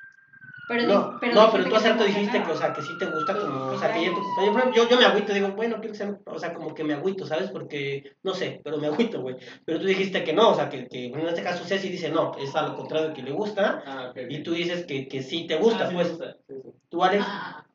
Pero, 0.70 0.86
No, 0.86 1.18
pero 1.20 1.34
no, 1.34 1.50
pero 1.50 1.64
tú 1.64 1.74
rato 1.74 2.04
dijiste 2.04 2.44
que, 2.44 2.52
o 2.52 2.56
sea, 2.56 2.72
que 2.72 2.80
sí 2.80 2.96
te 2.96 3.06
gusta 3.06 3.36
como, 3.36 3.72
o 3.72 3.78
sea, 3.78 3.92
que 3.92 4.04
yo, 4.04 4.88
yo 4.88 4.96
me 4.96 5.04
agüito, 5.04 5.34
digo, 5.34 5.48
bueno, 5.48 5.78
quiero 5.80 5.90
que 5.90 5.98
sea, 5.98 6.16
o 6.26 6.38
sea, 6.38 6.54
como 6.54 6.72
que 6.76 6.84
me 6.84 6.94
agüito, 6.94 7.26
¿sabes? 7.26 7.50
Porque, 7.50 8.12
no 8.22 8.34
sé, 8.34 8.60
pero 8.62 8.78
me 8.78 8.86
agüito, 8.86 9.20
güey. 9.20 9.34
Pero 9.64 9.80
tú 9.80 9.86
dijiste 9.86 10.22
que 10.22 10.32
no, 10.32 10.50
o 10.50 10.54
sea, 10.54 10.68
que, 10.68 10.86
que 10.86 11.06
en 11.06 11.26
este 11.26 11.42
caso 11.42 11.64
Ceci 11.64 11.88
dice 11.88 12.10
no, 12.10 12.36
es 12.38 12.54
a 12.54 12.68
lo 12.68 12.76
contrario 12.76 13.12
que 13.12 13.22
le 13.22 13.32
gusta, 13.32 13.82
Ah, 13.84 14.12
y 14.28 14.44
tú 14.44 14.52
dices 14.52 14.86
que, 14.86 15.08
que 15.08 15.24
sí 15.24 15.48
te 15.48 15.56
gusta, 15.56 15.86
Ah, 15.86 15.88
sí 15.88 15.94
pues. 15.94 16.10
gusta, 16.10 16.36
sí, 16.46 16.54
sí. 16.54 16.59
Tú, 16.90 17.02
Alex, 17.02 17.24
Ah, 17.26 17.66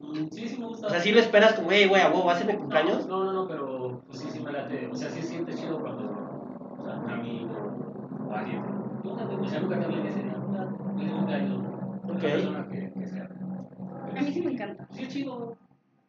Mm, 0.00 0.28
Sí, 0.30 0.48
sí 0.48 0.58
me 0.58 0.66
gusta. 0.66 0.86
o 0.86 0.90
sea, 0.90 1.00
sí 1.00 1.10
lo 1.10 1.18
esperas 1.18 1.54
como, 1.54 1.72
hey, 1.72 1.86
güey, 1.88 2.00
a 2.02 2.08
huevo, 2.08 2.24
¿va 2.26 2.32
a 2.34 2.38
ser 2.38 2.46
mi 2.46 2.56
cumpleaños? 2.56 3.06
No, 3.08 3.24
no, 3.24 3.32
no, 3.32 3.48
pero 3.48 4.02
pues 4.06 4.18
sí, 4.20 4.30
sí 4.30 4.40
me 4.40 4.52
late. 4.52 4.86
O 4.86 4.94
sea, 4.94 5.10
sí 5.10 5.22
siente 5.22 5.54
chido 5.54 5.80
cuando, 5.80 6.04
o 6.08 6.80
sea, 6.80 7.00
un 7.00 7.10
amigo 7.10 7.56
o 8.24 8.32
alguien. 8.32 8.64
Yo 9.02 9.14
también, 9.16 9.42
o 9.42 9.48
sea, 9.48 9.60
nunca 9.60 9.78
te 9.78 9.84
hablé 9.84 10.02
de 10.02 10.08
ese. 10.08 10.30
"Ah, 10.54 10.72
feliz 10.96 11.14
cumpleaños", 11.14 11.64
Ok. 12.06 12.22
Una 12.22 12.32
persona 12.32 12.68
que, 12.68 12.92
que 12.96 13.06
sea. 13.08 13.28
A 14.16 14.22
mí 14.22 14.32
sí 14.32 14.40
me 14.42 14.52
encanta. 14.52 14.88
Sí, 14.92 15.02
es 15.02 15.08
chido. 15.08 15.58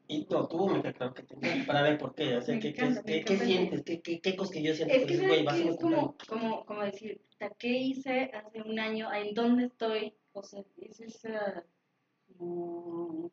Y 0.08 0.28
no, 0.30 0.48
tú 0.48 0.68
me 0.68 0.82
claro 0.94 1.14
que 1.14 1.24
te 1.24 1.36
para 1.68 1.84
ver 1.84 1.98
por 2.00 2.16
qué, 2.16 2.38
o 2.38 2.42
sea, 2.42 2.60
¿qué, 2.60 2.70
encanta, 2.70 3.04
qué, 3.04 3.24
qué, 3.24 3.38
sientes? 3.38 3.84
¿Qué, 3.84 4.02
qué, 4.02 4.20
qué 4.20 4.36
cosas 4.36 4.54
que 4.54 4.64
yo 4.64 4.74
siento? 4.74 4.94
Es 4.96 5.06
que, 5.06 5.14
¿sabes 5.16 5.28
güey, 5.28 5.46
va 5.46 5.52
a 5.52 5.56
ser 5.56 5.64
qué? 5.64 5.70
mi 5.70 5.76
Es 5.76 5.82
como, 5.82 6.16
como, 6.28 6.66
como 6.66 6.82
decir, 6.84 7.22
"Ta, 7.38 7.50
¿qué 7.60 7.68
hice 7.70 8.32
hace 8.34 8.62
un 8.64 8.80
año? 8.80 9.12
¿En 9.14 9.34
dónde 9.36 9.66
estoy? 9.66 10.16
O 10.34 10.42
sea, 10.42 10.64
es 10.78 11.00
esa, 11.00 11.64
como, 12.40 13.30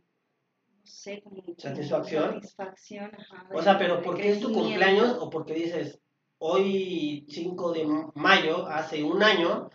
no 0.68 0.84
sé, 0.84 1.22
como... 1.22 1.42
¿Satisfacción? 1.56 2.34
Satisfacción, 2.34 3.10
ajá. 3.14 3.48
O 3.54 3.62
sea, 3.62 3.78
pero 3.78 4.02
¿por 4.02 4.16
qué 4.16 4.30
es 4.30 4.40
tu 4.40 4.52
cumpleaños 4.52 5.16
o 5.20 5.30
porque 5.30 5.54
dices, 5.54 6.00
hoy 6.38 7.24
5 7.28 7.72
de 7.72 7.86
mayo, 8.14 8.66
hace 8.66 9.02
un 9.02 9.22
año, 9.22 9.70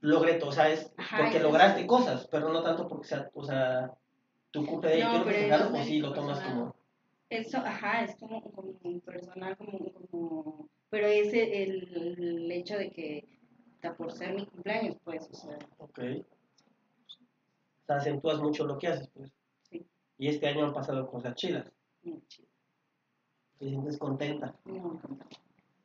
logré 0.00 0.34
todo? 0.34 0.50
O 0.50 0.52
sea, 0.52 0.70
es 0.70 0.90
Ajá, 0.96 1.18
porque 1.18 1.36
es 1.36 1.42
lograste 1.42 1.86
cosas, 1.86 2.26
pero 2.30 2.48
no 2.52 2.62
tanto 2.62 2.88
porque 2.88 3.08
sea, 3.08 3.30
o 3.34 3.44
sea, 3.44 3.92
tu 4.50 4.64
cumpleaños 4.64 5.04
No, 5.04 5.10
quiero 5.10 5.24
festejarlo, 5.26 5.76
es 5.76 5.82
o 5.82 5.84
sí 5.84 5.98
lo 5.98 6.12
tomas 6.12 6.38
personal. 6.38 6.60
como... 6.60 6.76
Eso, 7.28 7.58
ajá, 7.58 8.04
es 8.04 8.16
como, 8.16 8.42
como 8.52 9.00
personal, 9.00 9.56
como, 9.56 9.78
como, 9.92 10.68
pero 10.90 11.06
es 11.06 11.32
el, 11.32 11.94
el 11.94 12.52
hecho 12.52 12.76
de 12.76 12.90
que, 12.90 13.26
por 13.96 14.12
ser 14.12 14.34
mi 14.34 14.46
cumpleaños, 14.46 14.96
pues, 15.04 15.28
o 15.30 15.34
sea, 15.34 15.58
Ok. 15.78 15.98
Sea, 17.92 17.96
acentúas 18.12 18.38
mucho 18.40 18.66
lo 18.66 18.78
que 18.78 18.88
haces, 18.88 19.08
pues. 19.14 19.32
Sí. 19.68 19.86
Y 20.18 20.28
este 20.28 20.48
año 20.48 20.64
han 20.66 20.72
pasado 20.72 21.06
cosas 21.10 21.34
chidas. 21.34 21.70
muy 22.02 22.22
chido. 22.26 22.48
Te 23.58 23.68
sientes 23.68 23.96
contenta. 23.98 24.54
No, 24.64 25.00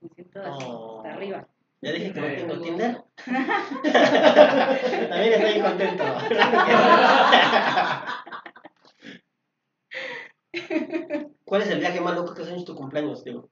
me 0.02 0.10
siento 0.10 0.42
así, 0.42 0.66
Oh. 0.68 0.98
hasta 0.98 1.14
arriba. 1.14 1.48
Ya 1.82 1.92
dije 1.92 2.12
que 2.12 2.22
no 2.22 2.28
tengo 2.36 2.60
Tinder. 2.62 3.04
También 5.10 5.34
estoy 5.34 5.62
contento. 5.62 6.04
¿Cuál 11.46 11.62
es 11.62 11.70
el 11.70 11.80
viaje 11.80 12.02
más 12.02 12.16
loco 12.16 12.34
que 12.34 12.42
has 12.42 12.48
hecho 12.50 12.58
en 12.58 12.66
tu 12.66 12.76
cumpleaños, 12.76 13.24
Diego? 13.24 13.50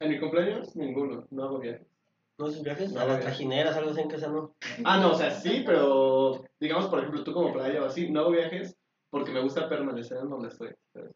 En 0.00 0.10
mi 0.10 0.18
cumpleaños, 0.20 0.74
ninguno, 0.76 1.26
no 1.30 1.44
hago 1.44 1.58
viajes. 1.58 1.86
¿No 2.38 2.48
esos 2.48 2.62
viajes? 2.62 2.94
A 2.96 3.06
las 3.06 3.18
ya. 3.18 3.20
trajineras, 3.26 3.76
algo 3.76 3.90
así 3.90 4.00
en 4.00 4.18
sea 4.18 4.28
no. 4.28 4.54
Ah, 4.84 5.00
no, 5.00 5.12
o 5.12 5.14
sea, 5.14 5.30
sí, 5.30 5.62
pero 5.64 6.44
digamos, 6.60 6.86
por 6.86 6.98
ejemplo, 6.98 7.24
tú 7.24 7.32
como 7.32 7.52
playa 7.52 7.82
o 7.82 7.86
así, 7.86 8.10
no 8.10 8.20
hago 8.20 8.30
viajes 8.30 8.76
porque 9.10 9.32
me 9.32 9.40
gusta 9.40 9.68
permanecer 9.68 10.18
en 10.18 10.28
donde 10.28 10.48
estoy, 10.48 10.70
¿sabes? 10.92 11.12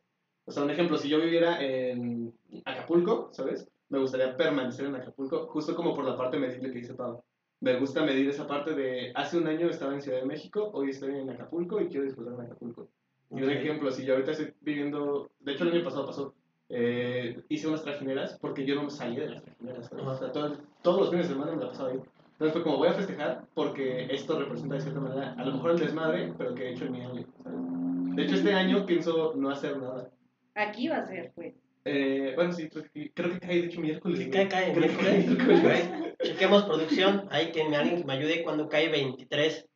O 0.47 0.53
sea, 0.53 0.63
un 0.63 0.71
ejemplo, 0.71 0.97
si 0.97 1.09
yo 1.09 1.21
viviera 1.21 1.63
en 1.63 2.33
Acapulco, 2.65 3.29
¿sabes? 3.33 3.69
Me 3.91 3.99
gustaría 3.99 4.37
permanecer 4.37 4.87
en 4.87 4.97
Acapulco, 4.97 5.47
justo 5.49 5.75
como 5.77 5.95
por 5.95 6.05
la 6.05 6.17
parte 6.17 6.39
medible 6.39 6.73
que 6.73 6.79
dice 6.79 6.95
Pablo. 6.95 7.23
Me 7.61 7.79
gusta 7.79 8.03
medir 8.03 8.29
esa 8.29 8.47
parte 8.47 8.75
de, 8.75 9.13
hace 9.15 9.37
un 9.37 9.47
año 9.47 9.69
estaba 9.69 9.93
en 9.93 10.01
Ciudad 10.01 10.21
de 10.21 10.27
México, 10.27 10.71
hoy 10.73 10.91
estoy 10.91 11.17
en 11.19 11.29
Acapulco 11.29 11.81
y 11.81 11.89
quiero 11.89 12.05
disfrutar 12.07 12.37
de 12.39 12.45
Acapulco. 12.47 12.89
Y 13.31 13.43
un 13.43 13.51
ejemplo, 13.51 13.91
si 13.91 14.07
yo 14.07 14.15
ahorita 14.15 14.33
estoy 14.33 14.55
viviendo, 14.63 15.31
de 15.41 15.53
hecho 15.53 15.65
el 15.65 15.73
año 15.75 15.85
pasado 15.85 16.07
pasó, 16.07 16.35
eh, 16.71 17.43
hice 17.49 17.69
unas 17.69 17.83
trajineras 17.83 18.39
porque 18.41 18.65
yo 18.65 18.77
no 18.81 18.89
salía 18.89 19.21
de 19.25 19.31
las 19.31 19.43
trajineras, 19.43 19.87
¿sabes? 19.89 20.07
O 20.07 20.17
sea, 20.19 20.33
todo- 20.33 20.57
todos 20.83 21.01
los 21.01 21.11
fines 21.11 21.29
de 21.29 21.35
semana 21.35 21.53
me 21.53 21.63
la 21.63 21.69
pasaba 21.71 21.91
ahí. 21.91 22.01
Entonces 22.33 22.53
fue 22.55 22.63
como 22.63 22.79
voy 22.79 22.89
a 22.89 22.95
festejar 22.95 23.43
porque 23.55 24.07
esto 24.11 24.39
representa 24.39 24.77
de 24.77 24.81
cierta 24.81 25.01
manera, 25.01 25.35
a 25.37 25.45
lo 25.45 25.53
mejor 25.53 25.73
el 25.73 25.79
desmadre, 25.79 26.33
pero 26.39 26.55
que 26.55 26.69
he 26.69 26.73
hecho 26.73 26.87
en 26.87 26.93
mi 26.93 27.01
año, 27.03 27.27
¿sabes? 27.43 28.17
De 28.17 28.23
hecho 28.23 28.35
este 28.37 28.53
año 28.55 28.87
pienso 28.87 29.35
no 29.37 29.51
hacer 29.51 29.77
nada. 29.79 30.11
Aquí 30.55 30.89
va 30.89 30.99
a 30.99 31.07
ser, 31.07 31.33
pues. 31.35 31.55
Eh, 31.85 32.33
bueno, 32.35 32.53
sí, 32.53 32.69
creo 32.69 32.85
que, 32.93 33.11
creo 33.13 33.33
que 33.33 33.41
cae 33.41 33.61
de 33.61 33.67
hecho 33.67 33.81
miércoles. 33.81 34.19
¿Sí 34.19 34.27
¿no? 34.27 34.33
cae, 34.33 34.49
cae, 34.49 34.73
Creo 34.73 34.91
que 34.91 34.97
cae 35.05 35.19
miércoles? 35.19 35.91
Chequemos 36.23 36.65
producción. 36.65 37.27
Ahí 37.31 37.53
que 37.53 37.63
alguien 37.63 37.97
que 37.99 38.05
me 38.05 38.13
ayude 38.13 38.43
cuando 38.43 38.69
cae 38.69 38.89
23. 38.91 39.67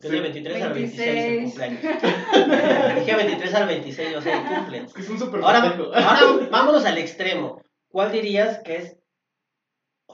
Que 0.00 0.06
es 0.08 0.12
de 0.12 0.16
Sí. 0.16 0.22
23 0.22 0.62
al 0.62 0.72
26 0.72 1.08
el 1.08 1.14
26. 1.14 1.70
cumpleaños. 1.80 2.96
Dije 2.98 3.16
23 3.16 3.54
al 3.54 3.68
26, 3.68 4.16
o 4.16 4.20
sea, 4.20 4.40
el 4.40 4.48
cumple. 4.56 4.78
Es 4.78 4.92
que 4.92 5.00
es 5.02 5.10
un 5.10 5.18
súper 5.18 5.40
Ahora, 5.42 5.60
ahora 5.60 6.48
vámonos 6.50 6.84
al 6.84 6.98
extremo. 6.98 7.62
¿Cuál 7.88 8.10
dirías 8.10 8.60
que 8.64 8.76
es, 8.76 8.96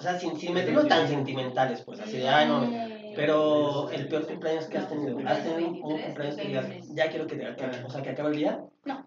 o 0.01 0.03
sea, 0.03 0.19
sin, 0.19 0.35
sin 0.39 0.55
meternos 0.55 0.89
tan 0.89 1.07
sentimentales, 1.07 1.83
pues, 1.83 2.01
así 2.01 2.17
de, 2.17 2.29
ay, 2.29 2.49
no, 2.49 2.61
Mm, 2.63 3.13
pero 3.15 3.91
el 3.91 4.09
peor 4.09 4.27
cumpleaños 4.27 4.67
que 4.67 4.79
has 4.79 4.89
tenido? 4.89 5.19
¿Has 5.27 5.43
tenido 5.43 5.57
un 5.69 5.73
23, 5.83 6.05
cumpleaños 6.07 6.37
que 6.37 6.47
digas, 6.49 6.67
ya 6.95 7.11
quiero 7.11 7.27
que, 7.27 7.37
te- 7.37 7.55
que- 7.57 7.85
o 7.85 7.91
sea, 7.91 8.03
que 8.03 8.11
acabe 8.11 8.31
el 8.31 8.37
día? 8.37 8.61
No. 8.85 9.07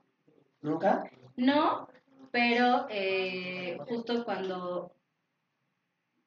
¿Nunca? 0.61 1.03
No, 1.35 1.87
pero 2.31 2.85
eh, 2.89 3.77
justo 3.87 4.23
cuando 4.23 4.91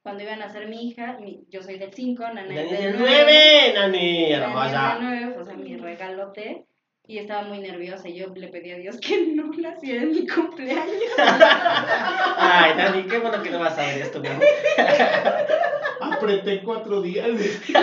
cuando 0.02 0.22
iban 0.22 0.40
a 0.42 0.48
ser 0.48 0.68
mi 0.68 0.88
hija, 0.88 1.18
mi- 1.20 1.44
yo 1.48 1.62
soy 1.62 1.78
del 1.78 1.92
5, 1.92 2.22
Nana 2.24 2.42
Nani 2.42 2.58
es 2.60 2.70
del 2.70 2.82
del 2.92 2.96
9, 2.98 3.14
9, 3.24 3.72
Nani, 3.74 4.32
hermosa. 4.32 4.94
del 5.00 5.02
9, 5.04 5.38
o 5.38 5.44
sea, 5.44 5.54
mi 5.56 5.76
regalote, 5.76 6.64
y 7.08 7.18
estaba 7.18 7.42
muy 7.42 7.58
nerviosa, 7.60 8.08
y 8.08 8.14
yo 8.16 8.26
le 8.34 8.48
pedí 8.48 8.72
a 8.72 8.76
Dios 8.78 8.98
que 8.98 9.26
no 9.34 9.50
naciera 9.52 10.02
en 10.02 10.10
mi 10.12 10.26
cumpleaños. 10.26 11.12
Ay, 11.18 12.74
Nani, 12.76 13.04
qué 13.08 13.18
bueno 13.18 13.42
que 13.42 13.50
no 13.50 13.58
vas 13.60 13.78
a 13.78 13.82
ver 13.86 14.02
esto, 14.02 14.20
mi 14.20 14.28
amor. 14.28 14.44
Apreté 16.00 16.62
cuatro 16.62 17.00
días. 17.02 17.28
Si 17.40 17.72
no 17.72 17.80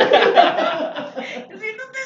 te 1.91 2.03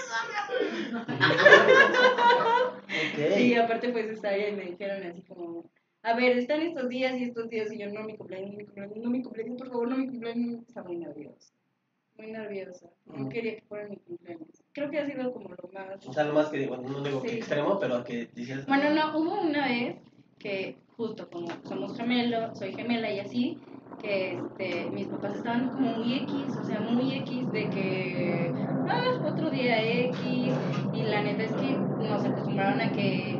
Ok. 2.88 3.40
Y 3.40 3.56
aparte 3.56 3.92
fue 3.92 4.04
cesárea 4.08 4.50
y 4.50 4.56
me 4.56 4.66
dijeron 4.66 5.04
así 5.04 5.22
como, 5.24 5.70
a 6.04 6.16
ver, 6.16 6.38
están 6.38 6.62
estos 6.62 6.88
días 6.90 7.18
y 7.18 7.24
estos 7.26 7.50
días 7.50 7.72
y 7.72 7.80
yo, 7.80 7.88
no, 7.90 8.04
mi 8.04 8.16
cumpleaños, 8.16 8.56
mi 8.56 8.66
cumpleaños, 8.66 8.98
no, 8.98 9.10
mi 9.10 9.22
cumpleaños, 9.24 9.58
por 9.58 9.68
favor, 9.70 9.88
no, 9.90 9.98
mi 9.98 10.08
cumpleaños. 10.08 10.62
Estaba 10.68 10.88
muy 10.88 10.98
nerviosa, 10.98 11.54
muy 12.18 12.28
nerviosa. 12.32 12.88
No 13.06 13.26
Mm. 13.26 13.30
quería 13.30 13.56
que 13.56 13.62
fuera 13.68 13.88
mi 13.88 13.98
cumpleaños. 13.98 14.57
Creo 14.90 15.06
que 15.06 15.12
ha 15.12 15.16
sido 15.16 15.34
como 15.34 15.50
lo 15.50 15.70
más... 15.74 16.06
O 16.08 16.14
sea, 16.14 16.24
lo 16.24 16.34
más 16.34 16.48
que 16.48 16.60
digo, 16.60 16.78
no 16.78 17.02
digo 17.02 17.22
que 17.22 17.36
extremo, 17.38 17.80
pero 17.80 18.04
que 18.04 18.28
dices. 18.34 18.66
Bueno, 18.66 18.90
no, 18.92 19.18
hubo 19.18 19.42
una 19.42 19.68
vez 19.68 19.98
que 20.40 20.78
justo 20.96 21.30
como 21.30 21.48
somos 21.64 21.98
gemelos, 21.98 22.58
soy 22.58 22.74
gemela 22.74 23.12
y 23.12 23.20
así, 23.20 23.60
que 24.02 24.36
este, 24.36 24.90
mis 24.92 25.08
papás 25.08 25.36
estaban 25.36 25.70
como 25.70 25.98
muy 25.98 26.14
X, 26.20 26.58
o 26.58 26.64
sea, 26.64 26.80
muy 26.80 27.14
X 27.16 27.52
de 27.52 27.70
que, 27.70 28.54
ah, 28.88 29.30
otro 29.32 29.50
día 29.50 29.84
X, 29.84 30.54
y 30.94 31.04
la 31.04 31.22
neta 31.22 31.44
es 31.44 31.52
que 31.54 31.78
nos 32.08 32.24
acostumbraron 32.24 32.82
a 32.82 32.92
que, 32.92 33.40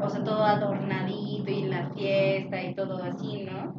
o 0.00 0.08
sea, 0.08 0.24
todo 0.24 0.44
adornadito 0.44 1.50
y 1.50 1.62
la 1.64 1.90
fiesta 1.90 2.62
y 2.62 2.74
todo 2.74 3.02
así, 3.02 3.42
¿no? 3.44 3.77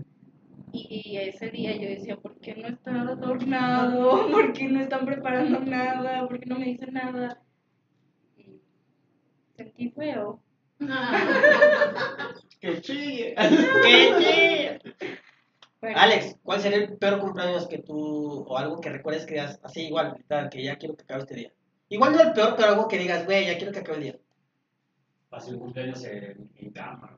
Y, 0.71 1.17
ese 1.17 1.49
día 1.49 1.75
yo 1.75 1.89
decía, 1.89 2.17
¿por 2.17 2.39
qué 2.39 2.55
no 2.55 2.67
está 2.67 3.01
adornado? 3.01 4.27
¿Por 4.31 4.53
qué 4.53 4.67
no 4.67 4.81
están 4.81 5.05
preparando 5.05 5.59
nada? 5.59 6.27
¿Por 6.27 6.39
qué 6.39 6.45
no 6.45 6.59
me 6.59 6.65
dicen 6.65 6.93
nada? 6.93 7.41
Y 8.37 8.61
sentí 9.55 9.89
feo. 9.91 10.41
¡Que 12.61 12.81
chille! 12.81 13.35
¡Qué! 13.83 14.79
Pero- 15.79 15.97
Alex, 15.97 16.37
¿cuál 16.43 16.59
sería 16.59 16.79
el 16.79 16.97
peor 16.97 17.19
cumpleaños 17.19 17.67
que 17.67 17.79
tú, 17.79 18.45
o 18.47 18.57
algo 18.57 18.81
que 18.81 18.89
recuerdes 18.89 19.25
que 19.25 19.35
digas 19.35 19.59
así 19.63 19.87
igual, 19.87 20.23
tal, 20.27 20.49
que 20.49 20.63
ya 20.63 20.77
quiero 20.77 20.95
que 20.95 21.03
acabe 21.03 21.21
este 21.21 21.35
día? 21.35 21.53
Igual 21.87 22.13
no 22.13 22.21
el 22.21 22.33
peor, 22.33 22.55
pero 22.55 22.69
algo 22.69 22.87
que 22.87 22.97
digas, 22.97 23.25
güey, 23.25 23.45
ya 23.47 23.57
quiero 23.57 23.71
que 23.71 23.79
acabe 23.79 23.97
el 23.97 24.03
día. 24.03 24.19
Hace 25.31 25.51
un 25.53 25.59
cumpleaños 25.59 26.03
en, 26.03 26.49
en 26.55 26.71
cama. 26.71 27.17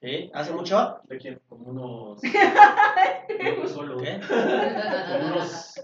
¿Sí? 0.00 0.30
¿Hace 0.32 0.52
mucho? 0.52 1.00
¿De 1.04 1.18
quién? 1.18 1.40
Como 1.48 1.70
unos. 1.70 2.22
no 3.58 3.68
solo. 3.68 3.98
¿Qué? 3.98 4.18
Como 4.26 5.26
unos. 5.26 5.74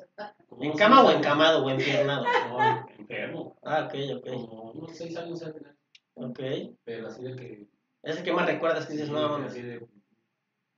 como 0.49 0.63
¿En 0.63 0.69
unos 0.69 0.79
cama 0.81 1.05
o 1.05 1.11
encamado 1.11 1.65
o 1.65 1.69
empiernado? 1.71 2.25
No, 2.25 2.89
enfermo. 2.99 3.59
Ah, 3.63 3.87
ok, 3.87 3.95
ok. 4.17 4.27
Como 4.33 4.71
unos 4.73 4.97
seis 4.97 5.15
años 5.19 5.43
al 5.43 5.53
final. 5.53 5.77
Ok. 6.15 6.41
Pero 6.85 7.09
así 7.09 7.23
de 7.23 7.37
que. 7.37 7.67
Es 8.03 8.17
el 8.17 8.23
que 8.25 8.33
más 8.33 8.47
recuerdas 8.47 8.87
que 8.87 8.95
dices, 8.95 9.11
no, 9.11 9.29
mames. 9.29 9.53
Así 9.53 9.61
de. 9.61 9.87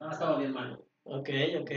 No, 0.01 0.11
estaba 0.11 0.39
bien 0.39 0.53
malo. 0.53 0.85
Ok, 1.05 1.31
ok. 1.61 1.71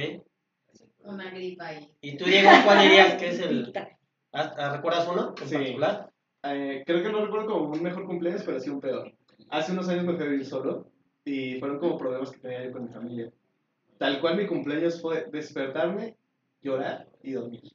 Una 1.04 1.30
gripa 1.30 1.68
ahí. 1.68 1.94
¿Y 2.02 2.18
tú, 2.18 2.26
Diego, 2.26 2.50
cuál 2.66 2.82
dirías 2.82 3.16
que 3.16 3.30
es 3.30 3.40
el. 3.40 3.72
¿Ah, 4.34 4.54
ah, 4.58 4.76
¿Recuerdas 4.78 5.08
uno 5.08 5.36
en 5.40 5.48
Sí. 5.48 5.56
particular? 5.56 6.10
Eh, 6.44 6.84
creo 6.88 7.04
que 7.04 7.12
no 7.12 7.24
recuerdo 7.24 7.48
como 7.48 7.70
un 7.70 7.84
mejor 7.84 8.06
cumpleaños, 8.08 8.44
pero 8.44 8.60
sí 8.60 8.70
un 8.72 8.82
peor. 8.82 9.14
Hace 9.50 9.74
unos 9.74 9.88
años 9.90 10.06
me 10.06 10.16
fui 10.16 10.26
a 10.26 10.30
vivir 10.30 10.46
solo 10.46 10.91
y 11.26 11.60
fueron 11.60 11.80
como 11.80 11.98
problemas 11.98 12.32
que 12.32 12.40
tenía 12.40 12.64
yo 12.64 12.72
con 12.72 12.84
mi 12.84 12.90
familia. 12.90 13.32
Tal 13.98 14.20
cual 14.20 14.38
mi 14.38 14.48
cumpleaños 14.48 15.02
fue 15.02 15.28
despertarme, 15.32 16.18
llorar 16.62 17.08
y 17.22 17.34
dormir. 17.34 17.72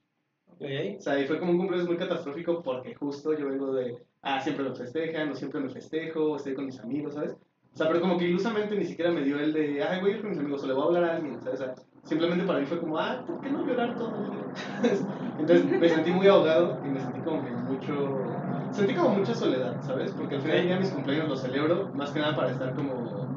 Ok. 0.48 0.64
O 0.98 1.00
sea, 1.00 1.20
y 1.20 1.26
fue 1.26 1.38
como 1.38 1.52
un 1.52 1.58
cumpleaños 1.58 1.88
muy 1.88 1.96
catastrófico 1.96 2.62
porque 2.62 2.94
justo 2.94 3.36
yo 3.38 3.46
vengo 3.46 3.72
de, 3.72 3.96
ah, 4.22 4.40
siempre 4.40 4.68
me 4.68 4.74
festejan, 4.74 5.30
o 5.30 5.34
siempre 5.34 5.60
me 5.60 5.70
festejo, 5.70 6.36
estoy 6.36 6.54
con 6.54 6.66
mis 6.66 6.80
amigos, 6.80 7.14
¿sabes? 7.14 7.36
O 7.72 7.76
sea, 7.76 7.88
pero 7.88 8.00
como 8.00 8.16
que 8.18 8.24
ilusamente 8.24 8.74
ni 8.74 8.86
siquiera 8.86 9.12
me 9.12 9.22
dio 9.22 9.38
el 9.38 9.52
de, 9.52 9.82
ay, 9.82 10.00
voy 10.00 10.12
a 10.12 10.14
ir 10.14 10.20
con 10.22 10.30
mis 10.30 10.38
amigos, 10.38 10.64
o 10.64 10.66
le 10.66 10.72
voy 10.72 10.82
a 10.82 10.86
hablar 10.86 11.04
a 11.04 11.16
alguien, 11.16 11.40
¿sabes? 11.42 11.60
O 11.60 11.64
sea, 11.64 11.74
simplemente 12.06 12.44
para 12.46 12.60
mí 12.60 12.66
fue 12.66 12.80
como, 12.80 12.98
ah, 12.98 13.22
¿por 13.26 13.40
qué 13.40 13.50
no 13.50 13.66
llorar 13.66 13.96
todo 13.96 14.24
el 14.24 14.30
día? 14.30 14.46
Entonces 15.38 15.66
me 15.66 15.88
sentí 15.88 16.10
muy 16.12 16.26
ahogado 16.28 16.80
y 16.82 16.88
me 16.88 17.00
sentí 17.00 17.20
como 17.20 17.42
que 17.44 17.50
mucho, 17.52 18.32
sentí 18.70 18.94
como 18.94 19.10
mucha 19.10 19.34
soledad, 19.34 19.80
¿sabes? 19.82 20.12
Porque 20.12 20.36
al 20.36 20.42
final 20.42 20.56
del 20.58 20.66
día 20.66 20.78
mis 20.78 20.90
cumpleaños 20.92 21.28
los 21.28 21.42
celebro 21.42 21.90
más 21.94 22.10
que 22.12 22.20
nada 22.20 22.34
para 22.34 22.52
estar 22.52 22.74
como, 22.74 23.28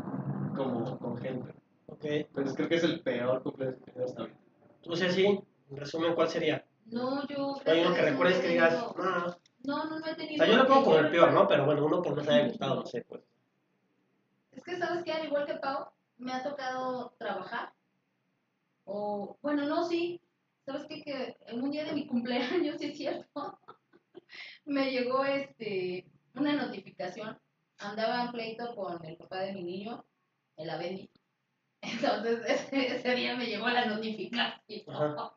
como 0.56 0.98
con 1.00 1.18
gente. 1.18 1.52
Ok. 1.88 2.06
Entonces 2.06 2.56
creo 2.56 2.70
que 2.70 2.76
es 2.76 2.84
el 2.84 3.02
peor 3.02 3.44
cumpleaños 3.44 3.78
que 3.80 3.90
he 3.90 3.94
tenido 3.94 4.06
hasta 4.06 4.22
ahorita. 4.22 4.40
Tú, 4.82 4.96
Ceci, 4.96 5.26
en 5.26 5.78
resumen, 5.78 6.14
¿cuál 6.16 6.30
sería? 6.30 6.64
No, 6.86 7.28
yo. 7.28 7.56
Hay 7.66 7.82
uno 7.82 7.94
que 7.94 8.02
recuerdes 8.02 8.38
no 8.38 8.42
que 8.44 8.48
digas, 8.50 8.70
tenido- 8.70 8.96
no, 8.98 9.20
no. 9.20 9.36
No, 9.66 9.84
no, 9.90 10.00
no 10.00 10.06
he 10.08 10.12
O 10.12 10.16
tenido. 10.16 10.38
sea, 10.46 10.54
yo 10.54 10.58
lo 10.58 10.68
pongo 10.68 10.84
como 10.86 10.98
el 11.00 11.10
peor, 11.12 11.34
¿no? 11.34 11.48
Pero 11.48 11.66
bueno, 11.66 11.86
uno 11.86 12.02
que 12.02 12.10
no 12.12 12.22
te 12.22 12.32
haya 12.32 12.48
gustado, 12.48 12.76
no 12.76 12.86
sé, 12.86 13.04
pues. 13.10 13.22
Es 14.54 14.64
que, 14.64 14.78
¿sabes 14.78 15.04
qué? 15.04 15.12
Al 15.12 15.26
igual 15.26 15.46
que 15.46 15.56
Pau, 15.56 15.88
me 16.18 16.32
ha 16.32 16.42
tocado 16.44 17.14
trabajar. 17.18 17.74
O, 18.92 19.38
bueno, 19.42 19.66
no, 19.66 19.88
sí. 19.88 20.20
¿Sabes 20.66 20.86
qué? 20.88 21.02
Que 21.04 21.38
en 21.48 21.62
un 21.62 21.72
día 21.72 21.86
de 21.86 21.94
mi 21.94 22.08
cumpleaños, 22.08 22.78
sí 22.80 22.86
es 22.86 22.98
cierto, 22.98 23.60
me 24.66 24.92
llegó 24.92 25.24
este 25.26 26.06
una 26.34 26.54
notificación. 26.54 27.40
Andaba 27.78 28.26
en 28.26 28.32
pleito 28.32 28.76
con 28.76 29.04
el 29.06 29.16
papá 29.18 29.42
de 29.42 29.54
mi 29.54 29.64
niño, 29.64 30.04
el 30.58 30.70
Avendi. 30.70 31.10
Entonces, 31.82 32.42
ese, 32.46 32.96
ese 32.96 33.16
día 33.16 33.36
me 33.36 33.46
llegó 33.46 33.70
la 33.70 33.86
notificación. 33.86 34.84
Ajá. 34.90 35.36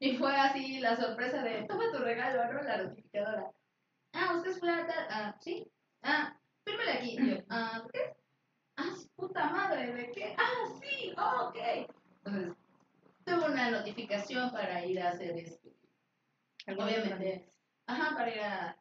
Y 0.00 0.16
fue 0.16 0.34
así 0.34 0.78
la 0.80 0.96
sorpresa 0.96 1.42
de, 1.42 1.64
toma 1.64 1.90
tu 1.92 1.98
regalo, 1.98 2.52
¿no? 2.52 2.62
La 2.62 2.82
notificadora. 2.84 3.50
Ah, 4.12 4.36
¿usted 4.36 4.50
es 4.52 4.60
tal? 4.60 5.06
Ah, 5.10 5.36
¿sí? 5.40 5.70
Ah, 6.02 6.38
fírmele 6.64 6.92
aquí. 6.92 7.16
Y 7.18 7.30
yo, 7.30 7.36
ah, 7.50 7.84
¿qué? 7.92 8.16
Ah, 8.76 8.94
su 8.96 9.08
puta 9.16 9.50
madre, 9.50 9.92
¿de 9.92 10.10
qué? 10.12 10.36
Ah, 10.38 10.66
sí, 10.80 11.12
oh, 11.18 11.48
ok. 11.48 11.90
Entonces, 12.24 12.56
tuve 13.28 13.50
una 13.52 13.70
notificación 13.70 14.50
para 14.50 14.84
ir 14.84 15.00
a 15.00 15.10
hacer 15.10 15.36
este, 15.36 15.72
obviamente, 16.66 17.48
ajá, 17.86 18.14
para 18.14 18.34
ir 18.34 18.40
a 18.40 18.76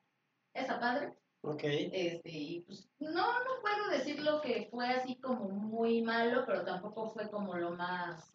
esa 0.54 0.80
padre. 0.80 1.14
Ok. 1.42 1.62
Este, 1.64 2.30
y 2.30 2.62
pues, 2.62 2.90
no, 3.00 3.12
no 3.44 3.62
puedo 3.62 3.90
decirlo 3.92 4.42
que 4.42 4.68
fue 4.72 4.88
así 4.90 5.16
como 5.20 5.50
muy 5.50 6.02
malo, 6.02 6.44
pero 6.46 6.66
tampoco 6.66 7.10
fue 7.12 7.30
como 7.30 7.56
lo 7.56 7.72
más 7.72 8.34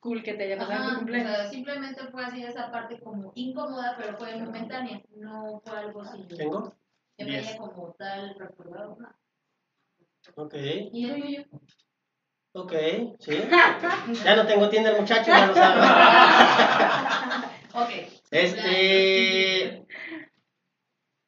Cool 0.00 0.22
que 0.22 0.32
te 0.34 0.44
haya 0.44 0.56
pasado 0.58 0.72
en 0.72 0.80
tu 0.80 0.86
Ajá, 0.88 0.94
o 0.94 0.98
cumpleaños. 1.00 1.36
sea, 1.36 1.50
simplemente 1.50 2.06
fue 2.08 2.24
así 2.24 2.42
esa 2.42 2.70
parte 2.70 2.98
como 3.00 3.32
incómoda, 3.34 3.94
pero 3.98 4.16
fue 4.16 4.34
momentánea, 4.36 5.02
no 5.16 5.60
fue 5.64 5.78
algo 5.78 6.00
así 6.02 6.26
¿Tengo? 6.26 6.74
que 7.16 7.24
me 7.24 7.36
haya 7.36 7.56
como 7.58 7.92
tal 7.98 8.34
recordado. 8.38 8.96
no. 8.98 9.08
Ok. 10.36 10.54
¿Y 10.92 11.10
el 11.10 11.20
tuyo? 11.22 11.44
Ok, 12.52 12.72
sí. 13.20 13.32
Ya 14.24 14.36
no 14.36 14.46
tengo 14.46 14.68
Tinder, 14.68 15.00
muchachos, 15.00 15.28
ya 15.28 15.46
lo 15.46 15.54
saben. 15.54 15.84
Ok. 17.72 17.90
Este. 18.30 19.86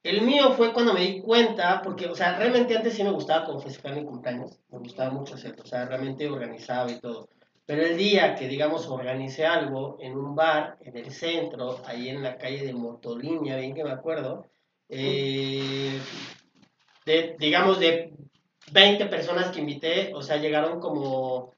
El 0.02 0.22
mío 0.22 0.50
fue 0.52 0.72
cuando 0.72 0.92
me 0.92 1.00
di 1.00 1.20
cuenta, 1.20 1.80
porque, 1.80 2.06
o 2.06 2.14
sea, 2.16 2.36
realmente 2.36 2.76
antes 2.76 2.94
sí 2.94 3.04
me 3.04 3.12
gustaba 3.12 3.46
como 3.46 3.60
festejar 3.60 3.94
mi 3.94 4.04
cumpleaños, 4.04 4.58
me 4.70 4.78
gustaba 4.78 5.12
mucho 5.12 5.36
hacerlo, 5.36 5.62
o 5.62 5.66
sea, 5.66 5.84
realmente 5.84 6.28
organizaba 6.28 6.90
y 6.90 6.98
todo. 6.98 7.28
Pero 7.64 7.82
el 7.82 7.96
día 7.96 8.34
que, 8.34 8.48
digamos, 8.48 8.88
organicé 8.88 9.46
algo 9.46 9.98
en 10.00 10.16
un 10.16 10.34
bar, 10.34 10.76
en 10.80 10.96
el 10.96 11.12
centro, 11.12 11.80
ahí 11.86 12.08
en 12.08 12.20
la 12.20 12.36
calle 12.36 12.66
de 12.66 12.72
Motolinia, 12.72 13.56
bien 13.56 13.74
que 13.74 13.84
me 13.84 13.92
acuerdo, 13.92 14.50
eh, 14.88 16.00
de, 17.06 17.36
digamos, 17.38 17.78
de 17.78 18.12
20 18.72 19.06
personas 19.06 19.50
que 19.50 19.60
invité, 19.60 20.12
o 20.14 20.22
sea, 20.22 20.36
llegaron 20.36 20.80
como, 20.80 21.54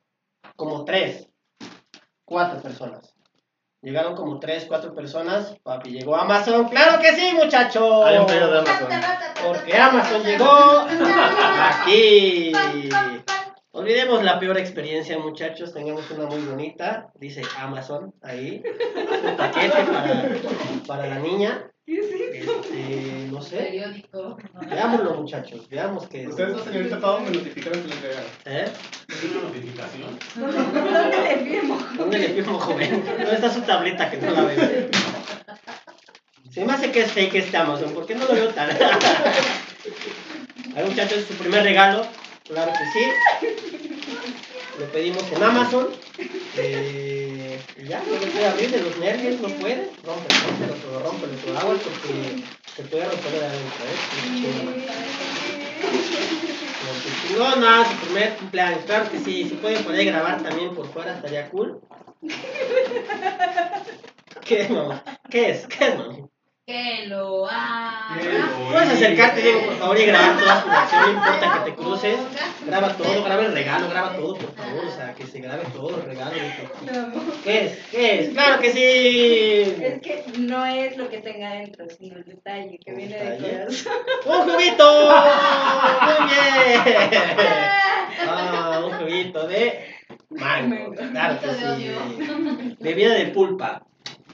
como 0.57 0.85
3, 0.85 1.29
4 2.25 2.61
personas. 2.61 3.15
Llegaron 3.83 4.15
como 4.15 4.41
3, 4.41 4.65
4 4.67 4.95
personas, 4.95 5.57
papi, 5.63 5.91
llegó 5.91 6.17
Amazon, 6.17 6.69
claro 6.69 7.01
que 7.01 7.13
sí, 7.13 7.35
muchachos. 7.35 8.07
Hay 8.07 8.17
un 8.19 8.27
pedido 8.27 8.51
de 8.51 8.59
Amazon. 8.61 8.89
Porque 9.47 9.77
Amazon 9.77 10.23
llegó 10.23 10.87
aquí. 11.61 12.53
Olvidemos 13.73 14.23
la 14.23 14.39
peor 14.39 14.57
experiencia, 14.57 15.19
muchachos. 15.19 15.75
Tengamos 15.75 16.11
una 16.13 16.27
muy 16.27 16.41
bonita. 16.43 17.11
Dice 17.17 17.43
Amazon 17.59 18.15
ahí. 18.23 18.63
Un 19.29 19.37
paquete 19.37 19.85
para, 19.85 20.29
para 20.87 21.07
la 21.09 21.19
niña. 21.19 21.71
Este, 22.75 23.29
no 23.31 23.41
sé. 23.41 23.57
Periódico. 23.57 24.37
Veámoslo, 24.69 25.15
muchachos. 25.15 25.69
Veamos 25.69 26.07
qué 26.09 26.23
es. 26.23 26.29
Ustedes, 26.29 26.63
señorita 26.65 27.01
Pau, 27.01 27.21
me 27.21 27.31
notificaron 27.31 27.83
que 27.83 27.89
lo 27.89 27.95
entregaron. 27.95 28.31
¿Eh? 28.47 28.73
Es 29.09 29.25
una 29.31 29.43
notificación. 29.43 30.19
¿Dónde 30.35 31.19
le 31.23 31.33
enviamos? 31.33 31.97
¿Dónde 31.97 32.19
le 32.19 32.29
firmo, 32.29 32.59
joven? 32.59 33.05
¿Dónde 33.05 33.35
está 33.35 33.53
su 33.53 33.61
tableta 33.63 34.11
que 34.11 34.17
no 34.19 34.31
la 34.33 34.43
veo? 34.43 34.89
Se 36.51 36.65
me 36.65 36.73
hace 36.73 36.91
que 36.91 37.03
es 37.03 37.13
fake 37.13 37.35
este 37.35 37.57
Amazon. 37.57 37.93
¿Por 37.93 38.07
qué 38.07 38.15
no 38.15 38.27
lo 38.27 38.35
veo 38.35 38.49
tan? 38.49 38.71
Ahí, 40.77 40.85
muchachos, 40.85 41.25
su 41.29 41.35
primer 41.35 41.63
regalo. 41.63 42.07
Claro 42.45 42.73
que 42.73 42.85
sí. 42.93 43.05
Lo 44.79 44.87
pedimos 44.87 45.25
en 45.33 45.43
Amazon. 45.43 45.89
Eh, 46.57 47.61
y 47.77 47.89
ya, 47.89 48.01
no 48.01 48.13
lo 48.13 48.21
puede 48.21 48.47
abrir 48.47 48.71
de 48.71 48.83
los 48.83 48.97
nervios, 48.99 49.41
no 49.41 49.49
puede. 49.49 49.91
Rompe, 50.05 50.35
rómpelo 50.47 50.75
todo, 50.75 51.01
rómpelo 51.01 51.33
todo. 51.45 51.59
Agua 51.59 51.75
porque 51.83 52.43
se 52.77 52.83
puede 52.85 53.05
romper 53.05 53.33
de 53.33 53.47
adentro, 53.47 53.85
¿eh? 53.85 54.25
No, 57.39 57.57
no, 57.57 57.85
su 57.85 57.97
primer 58.07 58.37
cumpleaños. 58.37 58.85
Claro 58.85 59.11
que 59.11 59.19
sí. 59.19 59.49
Si 59.49 59.55
pueden 59.57 59.83
poder 59.85 60.07
grabar 60.07 60.43
también 60.43 60.75
por 60.75 60.87
fuera, 60.93 61.15
estaría 61.15 61.49
cool. 61.51 61.81
¿Qué 64.45 64.63
es, 64.63 64.71
mamá? 64.71 65.03
¿Qué 65.31 65.51
es? 65.51 65.67
¿Qué 65.67 65.89
es, 65.89 65.99
mamá? 65.99 66.29
Que 66.67 67.05
lo 67.09 67.47
haga. 67.47 68.17
Puedes 68.73 68.89
acercarte, 68.89 69.43
Diego, 69.43 69.67
por 69.67 69.77
favor, 69.77 70.01
y 70.01 70.07
grabar 70.07 70.39
toda 70.39 70.63
su 70.63 70.69
reacción. 70.69 71.03
No 71.03 71.11
importa 71.13 71.53
que 71.53 71.71
te 71.71 71.77
cruces. 71.77 72.19
Graba 72.65 72.89
todo, 72.97 73.23
graba 73.23 73.43
el 73.43 73.53
regalo, 73.53 73.91
graba 73.91 74.17
todo, 74.17 74.35
por 74.39 74.55
favor. 74.55 74.87
O 74.87 74.91
sea, 74.91 75.13
que 75.13 75.27
se 75.27 75.41
grabe 75.41 75.65
todo 75.75 75.95
el 75.95 76.07
regalo. 76.07 76.33
¿Qué 77.45 77.67
es? 77.67 77.79
¿Qué 77.91 78.21
es? 78.21 78.31
¡Claro 78.31 78.63
que 78.63 78.73
sí! 78.73 79.77
Es 79.83 80.01
que 80.01 80.25
no 80.39 80.65
es 80.65 80.97
lo 80.97 81.11
que 81.11 81.19
tenga 81.19 81.51
dentro, 81.51 81.85
sino 81.91 82.17
el 82.17 82.25
detalle 82.25 82.79
que 82.79 82.91
¿El 82.93 82.97
viene 82.97 83.15
de 83.19 83.37
corazón. 83.37 83.93
¡Un 84.25 84.51
juguito! 84.51 85.11
¡Muy 86.01 86.29
bien! 86.31 86.81
Ah, 88.27 88.81
un 88.87 88.93
juguito 88.93 89.47
de 89.49 89.97
mango. 90.31 90.95
Claro 90.95 91.41
que 91.41 91.49
sí. 91.53 92.77
Bebida 92.81 93.13
de 93.13 93.27
pulpa 93.27 93.83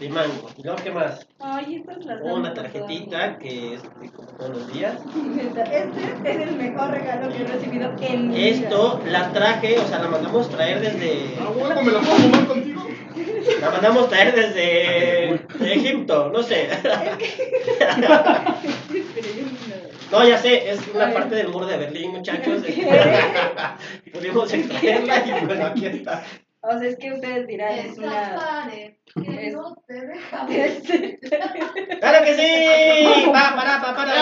de 0.00 0.08
mango. 0.08 0.50
¿Y 0.56 0.62
luego 0.62 0.78
qué 0.82 0.90
más? 0.90 1.26
Ay, 1.38 1.76
estas 1.76 2.04
las 2.06 2.22
Una 2.22 2.54
tarjetita 2.54 3.38
que 3.38 3.74
es 3.74 3.82
de 3.82 4.08
como 4.10 4.28
todos 4.28 4.50
los 4.50 4.72
días. 4.72 4.96
Este 5.40 6.30
es 6.30 6.48
el 6.48 6.56
mejor 6.56 6.90
regalo 6.90 7.28
que 7.28 7.42
he 7.42 7.46
recibido 7.46 7.94
en 8.00 8.28
mi 8.28 8.34
vida. 8.34 8.48
Esto 8.48 9.00
la 9.06 9.30
traje, 9.32 9.78
o 9.78 9.86
sea, 9.86 9.98
la 9.98 10.08
mandamos 10.08 10.48
traer 10.48 10.80
desde. 10.80 11.36
Ah, 11.38 11.52
bueno, 11.54 11.82
me 11.82 11.92
lo 11.92 12.00
puedo 12.00 12.14
fumar 12.16 12.46
contigo. 12.46 12.82
La 13.60 13.70
mandamos 13.70 14.08
traer 14.08 14.34
desde 14.34 15.34
Egipto, 15.74 16.30
no 16.30 16.42
sé. 16.42 16.68
No, 20.10 20.26
ya 20.26 20.38
sé, 20.38 20.68
es 20.68 20.80
una 20.92 21.12
parte 21.12 21.36
del 21.36 21.50
muro 21.50 21.66
de 21.66 21.76
Berlín, 21.76 22.10
muchachos. 22.10 22.64
Pudimos 24.12 24.52
extraerla 24.52 25.24
y 25.24 25.46
bueno, 25.46 25.66
aquí 25.66 25.86
está. 25.86 26.24
O 26.62 26.78
sea, 26.78 26.88
es 26.88 26.96
que 26.96 27.12
ustedes 27.12 27.46
dirán, 27.46 27.78
es 27.78 27.96
una... 27.96 28.68
Que 29.14 29.50
no 29.50 29.74
te 29.86 30.06
deja 30.06 30.46
¡Claro 30.46 32.24
que 32.24 32.34
sí! 32.34 33.26
Pa, 33.32 33.54
para, 33.56 33.80
pa, 33.80 33.96
para. 33.96 34.14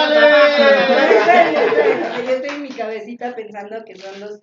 Yo 2.24 2.31
estoy 2.31 2.57
en 2.57 2.62
mi 2.62 2.70
cabecita 2.70 3.35
pensando 3.35 3.85
que 3.85 3.96
son 3.96 4.20
los, 4.20 4.38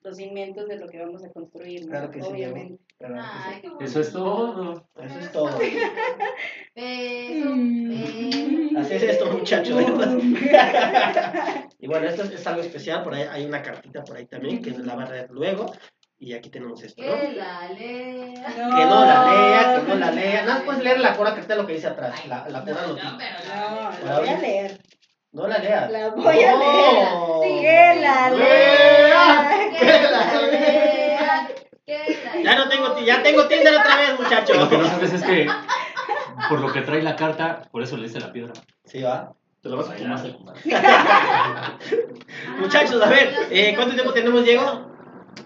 los 0.00 0.16
cimientos 0.16 0.66
de 0.68 0.78
lo 0.78 0.88
que 0.88 0.98
vamos 0.98 1.22
a 1.24 1.30
construir, 1.30 1.84
¿no? 1.84 1.90
Claro 1.90 2.10
que 2.10 2.22
sí, 2.22 2.28
Obviamente. 2.28 2.82
Claro 2.98 3.14
que 3.18 3.68
sí. 3.68 3.72
Eso 3.80 4.00
es 4.00 4.12
todo. 4.12 4.88
Eso 5.00 5.18
es 5.18 5.32
todo. 5.32 5.58
Beso, 6.74 7.54
beso. 7.54 8.78
Así 8.78 8.94
es 8.94 9.02
esto, 9.02 9.30
muchachos. 9.30 9.80
Y 11.78 11.88
bueno, 11.88 12.06
esto 12.06 12.22
es, 12.22 12.30
es 12.30 12.46
algo 12.46 12.62
especial. 12.62 13.02
Por 13.02 13.12
ahí 13.14 13.24
hay 13.28 13.44
una 13.44 13.60
cartita 13.60 14.04
por 14.04 14.16
ahí 14.16 14.26
también 14.26 14.62
que 14.62 14.70
nos 14.70 14.86
la 14.86 14.94
va 14.94 15.02
a 15.02 15.10
leer 15.10 15.30
luego. 15.30 15.66
Y 16.24 16.34
aquí 16.34 16.50
tenemos 16.50 16.80
esto, 16.84 17.02
¿no? 17.02 17.16
Que 17.20 17.32
la 17.32 17.68
lea. 17.76 18.46
Que 18.46 18.84
no 18.86 19.04
la 19.04 19.24
lea, 19.32 19.74
que 19.80 19.88
no 19.88 19.94
la 19.96 20.10
lea. 20.12 20.42
Nada 20.42 20.54
más 20.54 20.62
puedes 20.62 20.84
leer 20.84 21.00
la 21.00 21.14
pura 21.16 21.34
carta 21.34 21.56
lo 21.56 21.66
que 21.66 21.72
dice 21.72 21.88
atrás. 21.88 22.24
La, 22.28 22.46
la 22.48 22.64
pura 22.64 22.86
notita. 22.86 23.10
No, 23.10 24.06
la 24.06 24.20
voy 24.20 24.28
a 24.28 24.38
leer. 24.38 24.80
No 25.32 25.48
la 25.48 25.58
leas. 25.58 25.90
La 25.90 26.10
voy 26.10 26.40
a 26.44 26.52
No. 26.52 27.40
leer. 27.40 27.94
Que 27.96 28.00
la 28.00 28.30
No. 28.30 28.36
lea. 28.36 29.50
Que 29.80 29.84
la 29.84 30.42
lea. 30.42 31.48
Que 31.84 32.18
la 32.24 32.40
Ya 32.40 32.54
no 32.56 32.68
tengo, 32.68 32.92
ti- 32.92 33.04
ya 33.04 33.20
tengo 33.24 33.48
Tinder 33.48 33.74
otra 33.74 33.96
vez, 33.96 34.20
muchachos. 34.20 34.56
Lo 34.56 34.68
que 34.68 34.78
no 34.78 34.86
sabes 34.86 35.12
es 35.14 35.24
que 35.24 35.48
por 36.48 36.60
lo 36.60 36.72
que 36.72 36.82
trae 36.82 37.02
la 37.02 37.16
carta, 37.16 37.62
por 37.72 37.82
eso 37.82 37.96
le 37.96 38.04
dice 38.06 38.20
la 38.20 38.30
piedra. 38.32 38.52
Sí, 38.84 39.02
va. 39.02 39.32
Te 39.60 39.68
lo 39.68 39.76
vas 39.76 39.90
a 39.90 39.94
fumar. 39.94 40.54
Muchachos, 42.60 43.02
a 43.02 43.08
ver, 43.08 43.34
eh, 43.50 43.72
¿cuánto 43.74 43.94
tiempo 43.94 44.12
tenemos, 44.12 44.44
Diego? 44.44 44.91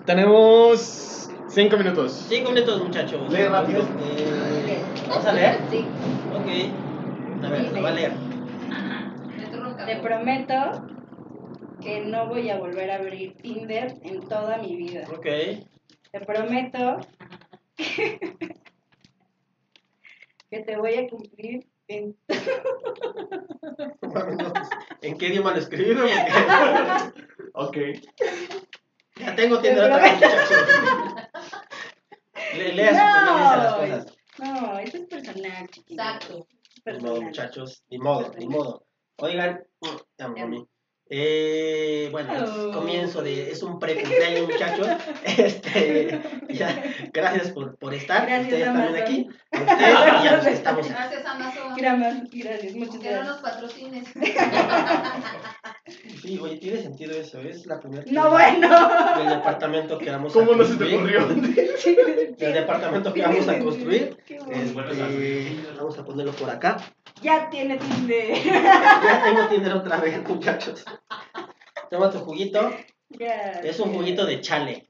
Tenemos 0.06 1.28
5 1.48 1.76
minutos. 1.76 2.24
Cinco 2.28 2.52
minutos, 2.52 2.80
muchachos. 2.80 3.28
Lee 3.32 3.46
rápido. 3.46 3.82
Eh, 3.82 4.80
¿Vamos 5.08 5.26
a 5.26 5.32
leer? 5.32 5.58
Sí. 5.68 5.84
Ok. 6.32 6.46
A 7.44 7.48
ver, 7.50 7.72
lo 7.72 7.82
va 7.82 7.88
a 7.88 7.92
leer. 7.92 8.12
Te 9.84 9.96
prometo 9.96 10.86
que 11.82 12.04
no 12.04 12.28
voy 12.28 12.50
a 12.50 12.58
volver 12.58 12.92
a 12.92 12.96
abrir 12.96 13.36
Tinder 13.38 13.96
en 14.02 14.20
toda 14.28 14.58
mi 14.58 14.76
vida. 14.76 15.08
Ok. 15.12 15.26
Te 16.12 16.20
prometo 16.24 16.98
que 17.76 18.20
te 20.50 20.76
voy 20.76 20.94
a 20.94 21.08
cumplir 21.08 21.66
en 21.88 22.14
¿En 25.02 25.18
qué 25.18 25.26
idioma 25.26 25.50
lo 25.50 25.58
escribieron? 25.58 26.08
Ok. 27.58 27.74
Ya 29.18 29.34
tengo 29.34 29.58
Tinder 29.60 29.84
otra 29.84 29.98
vez, 29.98 30.12
muchachos. 30.14 30.50
Le, 32.56 32.72
lea 32.74 32.90
su 32.90 33.24
No. 33.26 33.38
dice 33.38 33.56
las 33.56 33.74
cosas. 33.74 34.16
No, 34.38 34.78
eso 34.78 34.96
es 34.98 35.04
personal, 35.06 35.68
chiquito. 35.70 36.02
Exacto. 36.02 36.34
Ni 36.34 36.38
modo, 36.38 36.46
Personal. 36.84 37.20
muchachos. 37.22 37.82
Ni 37.90 37.98
modo, 37.98 38.32
ni 38.38 38.46
modo. 38.46 38.84
Oigan, 39.18 39.64
ya, 40.18 40.28
mami. 40.28 40.66
Eh, 41.08 42.08
bueno, 42.10 42.34
es 42.36 42.50
Oh. 42.50 42.72
comienzo 42.72 43.22
de. 43.22 43.50
Es 43.50 43.62
un 43.62 43.78
pre-cumpleaños, 43.78 44.48
muchachos. 44.50 44.88
Este, 45.24 46.20
ya, 46.50 46.82
gracias 47.12 47.52
por, 47.52 47.78
por 47.78 47.94
estar. 47.94 48.26
Gracias, 48.26 48.44
Ustedes 48.44 48.64
también 48.66 48.88
Amazon. 48.88 49.02
aquí. 49.02 49.28
A 49.52 49.60
ustedes 49.60 50.24
y 50.24 50.26
a 50.28 50.36
los 50.36 50.44
que 50.46 50.52
estamos. 50.52 50.88
Gracias, 50.88 51.24
Amazon. 51.26 51.74
Gracias, 51.76 52.30
gracias, 52.32 52.74
muchas 52.74 52.98
Que 52.98 53.10
no 53.12 53.22
nos 53.24 53.40
gracias. 53.40 53.42
patrocines. 53.42 54.04
Sí, 56.26 56.38
oye, 56.42 56.56
tiene 56.56 56.82
sentido 56.82 57.12
eso. 57.16 57.40
Es 57.40 57.66
la 57.66 57.78
primera. 57.80 58.02
No, 58.10 58.30
bueno. 58.30 58.68
Del 59.18 59.28
departamento 59.28 59.96
que 59.96 60.10
vamos 60.10 60.32
¿Cómo 60.32 60.52
a 60.52 60.56
no 60.56 60.64
se 60.64 60.76
te 60.76 60.90
construir. 60.90 61.16
ocurrió? 61.18 62.34
Del 62.36 62.52
departamento 62.52 63.14
que 63.14 63.22
vamos 63.22 63.48
a 63.48 63.58
construir. 63.60 64.16
Qué 64.26 64.38
bueno. 64.40 64.90
Este, 64.90 65.56
vamos 65.76 65.96
a 65.98 66.04
ponerlo 66.04 66.32
por 66.32 66.50
acá. 66.50 66.76
Ya 67.22 67.48
tiene 67.48 67.78
Tinder. 67.78 68.42
Ya 68.44 69.22
tengo 69.24 69.46
Tinder 69.48 69.72
otra 69.74 69.98
vez, 69.98 70.20
muchachos. 70.28 70.84
Toma 71.90 72.10
tu 72.10 72.18
juguito. 72.18 72.72
Ya. 73.10 73.52
Es 73.62 73.78
un 73.78 73.94
juguito 73.94 74.26
de 74.26 74.40
chale. 74.40 74.88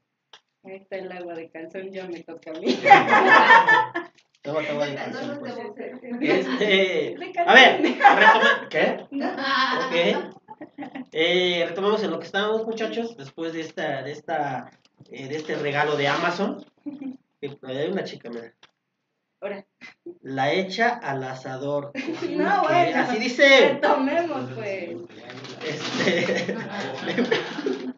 Ahí 0.65 0.77
está 0.77 0.97
el 0.97 1.13
agua 1.13 1.35
de 1.35 1.51
calzón, 1.51 1.93
ya 1.93 2.07
me 2.07 2.21
toca 2.23 2.51
a 2.51 2.55
mí. 2.59 2.67
Toma 4.43 4.61
tu 4.63 4.73
agua 4.73 4.87
de 4.87 4.93
No, 4.93 4.97
calzón, 4.99 5.39
pues. 5.39 5.55
Este, 6.21 6.65
De 6.65 7.33
a 7.47 7.55
ver, 7.55 7.83
retoma- 7.83 8.69
¿qué? 8.71 9.07
Ok. 9.11 10.33
Eh, 11.13 11.65
retomamos 11.69 12.03
en 12.03 12.11
lo 12.11 12.19
que 12.19 12.27
estábamos, 12.27 12.67
muchachos, 12.67 13.17
después 13.17 13.53
de 13.53 13.61
esta, 13.61 14.03
de 14.03 14.13
esta, 14.13 14.71
eh, 15.11 15.29
de 15.29 15.37
este 15.37 15.57
regalo 15.57 15.97
de 15.97 16.09
Amazon. 16.09 16.65
Eh, 17.41 17.57
hay 17.63 17.91
una 17.91 18.05
chica, 18.05 18.31
mira. 18.31 18.55
Ahora, 19.41 19.67
La 20.23 20.53
echa 20.53 20.89
al 20.89 21.23
asador. 21.25 21.93
No, 22.31 22.63
bueno. 22.65 23.01
Así 23.01 23.19
dice. 23.19 23.75
retomemos, 23.75 24.51
pues. 24.55 24.97
Este. 25.65 26.57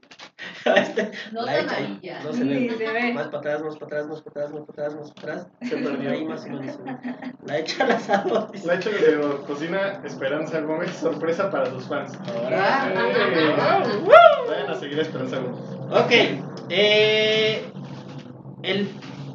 No 1.33 1.42
la 1.42 1.61
echa 1.61 1.76
ahí. 1.76 2.00
No 2.24 2.33
se 2.33 2.44
ve. 2.44 2.70
se 2.76 2.92
ve. 2.92 3.12
Más 3.14 3.26
para 3.26 3.38
atrás, 3.38 3.62
más 3.62 3.74
para 3.76 3.87
atrás, 3.87 4.07
más 4.07 4.22
para 4.22 4.46
atrás, 4.46 4.50
más 4.52 4.62
para 4.66 4.87
atrás, 4.87 4.94
más 5.00 5.11
para 5.12 5.33
atrás. 5.33 5.48
Se 5.68 5.76
perdió. 5.76 6.11
Ahí 6.11 6.24
más 6.24 6.44
o 6.44 6.48
menos. 6.48 6.78
La 7.44 7.59
echa 7.59 7.85
al 7.85 7.90
asador. 7.92 8.52
dice. 8.52 8.66
La 8.66 8.74
hecho 8.76 8.90
de 8.90 9.18
cocina 9.46 10.00
Esperanza 10.04 10.61
Gómez, 10.61 10.90
sorpresa 10.92 11.50
para 11.50 11.66
sus 11.66 11.87
fans. 11.87 12.18
Ahora. 12.35 12.92
Eh, 12.94 13.54
Vayan 14.48 14.70
a 14.70 14.74
seguir 14.74 14.98
a 14.98 15.02
Esperanza 15.02 15.38
Gómez. 15.38 15.61
Ok. 15.90 16.12
eh, 16.70 17.64
el 18.62 18.88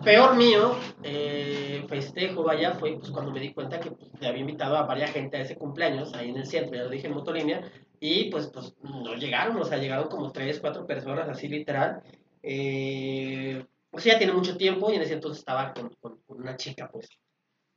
peor 0.03 0.35
mío 0.35 0.75
eh, 1.03 1.85
festejo, 1.87 2.43
vaya, 2.43 2.73
fue 2.73 2.97
pues, 2.97 3.11
cuando 3.11 3.31
me 3.31 3.39
di 3.39 3.53
cuenta 3.53 3.79
que 3.79 3.91
pues, 3.91 4.09
le 4.19 4.27
había 4.27 4.41
invitado 4.41 4.77
a 4.77 4.83
varias 4.83 5.11
gente 5.11 5.37
a 5.37 5.41
ese 5.41 5.57
cumpleaños 5.57 6.13
ahí 6.13 6.29
en 6.29 6.37
el 6.37 6.45
centro, 6.45 6.75
ya 6.75 6.83
lo 6.83 6.89
dije 6.89 7.07
en 7.07 7.13
Motolínea, 7.13 7.61
y 7.99 8.29
pues, 8.29 8.47
pues 8.47 8.73
no 8.81 9.15
llegaron, 9.15 9.57
o 9.57 9.65
sea, 9.65 9.77
llegaron 9.77 10.07
como 10.09 10.31
tres, 10.31 10.59
cuatro 10.59 10.85
personas, 10.85 11.29
así 11.29 11.47
literal. 11.47 12.01
Eh, 12.41 13.65
o 13.91 13.99
sea, 13.99 14.13
ya 14.13 14.17
tiene 14.19 14.33
mucho 14.33 14.57
tiempo 14.57 14.91
y 14.91 14.95
en 14.95 15.01
ese 15.03 15.13
entonces 15.13 15.39
estaba 15.39 15.73
con, 15.73 15.89
con- 16.01 16.21
con 16.23 16.41
una 16.41 16.55
chica, 16.57 16.89
pues. 16.91 17.09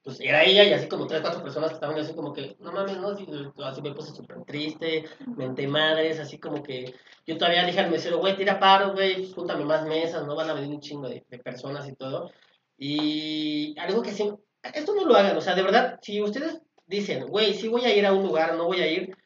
Pues 0.03 0.21
era 0.21 0.45
ella 0.45 0.63
y 0.65 0.73
así 0.73 0.89
como 0.89 1.07
tres, 1.07 1.21
cuatro 1.21 1.43
personas 1.43 1.71
que 1.71 1.75
estaban 1.75 1.99
así 1.99 2.15
como 2.15 2.33
que, 2.33 2.57
no 2.61 2.71
mames, 2.73 2.97
no, 2.99 3.09
así, 3.09 3.27
así 3.65 3.83
me 3.83 3.93
puse 3.93 4.13
súper 4.15 4.45
triste, 4.45 5.05
mente 5.37 5.67
madres, 5.67 6.21
así 6.21 6.39
como 6.39 6.63
que 6.63 6.95
yo 7.27 7.37
todavía 7.37 7.65
dije 7.67 7.81
al 7.81 7.91
mesero, 7.91 8.19
güey, 8.19 8.37
tira 8.37 8.61
paro, 8.61 8.93
güey, 8.93 9.17
pues, 9.17 9.35
júntame 9.35 9.65
más 9.65 9.85
mesas, 9.87 10.25
no 10.25 10.37
van 10.37 10.49
a 10.49 10.55
venir 10.55 10.71
un 10.75 10.81
chingo 10.81 11.09
de, 11.09 11.25
de 11.29 11.39
personas 11.41 11.89
y 11.89 11.95
todo. 11.97 12.31
Y 12.79 13.75
algo 13.79 14.03
que 14.03 14.13
sí, 14.13 14.31
esto 14.75 14.95
no 14.95 15.05
lo 15.05 15.15
hagan, 15.17 15.37
o 15.37 15.41
sea, 15.41 15.55
de 15.55 15.63
verdad, 15.63 15.99
si 16.03 16.21
ustedes 16.23 16.61
dicen, 16.87 17.27
güey, 17.27 17.55
sí 17.55 17.67
voy 17.69 17.85
a 17.85 17.95
ir 17.97 18.07
a 18.07 18.13
un 18.13 18.23
lugar, 18.25 18.55
no 18.57 18.67
voy 18.67 18.81
a 18.81 18.89
ir, 18.91 19.17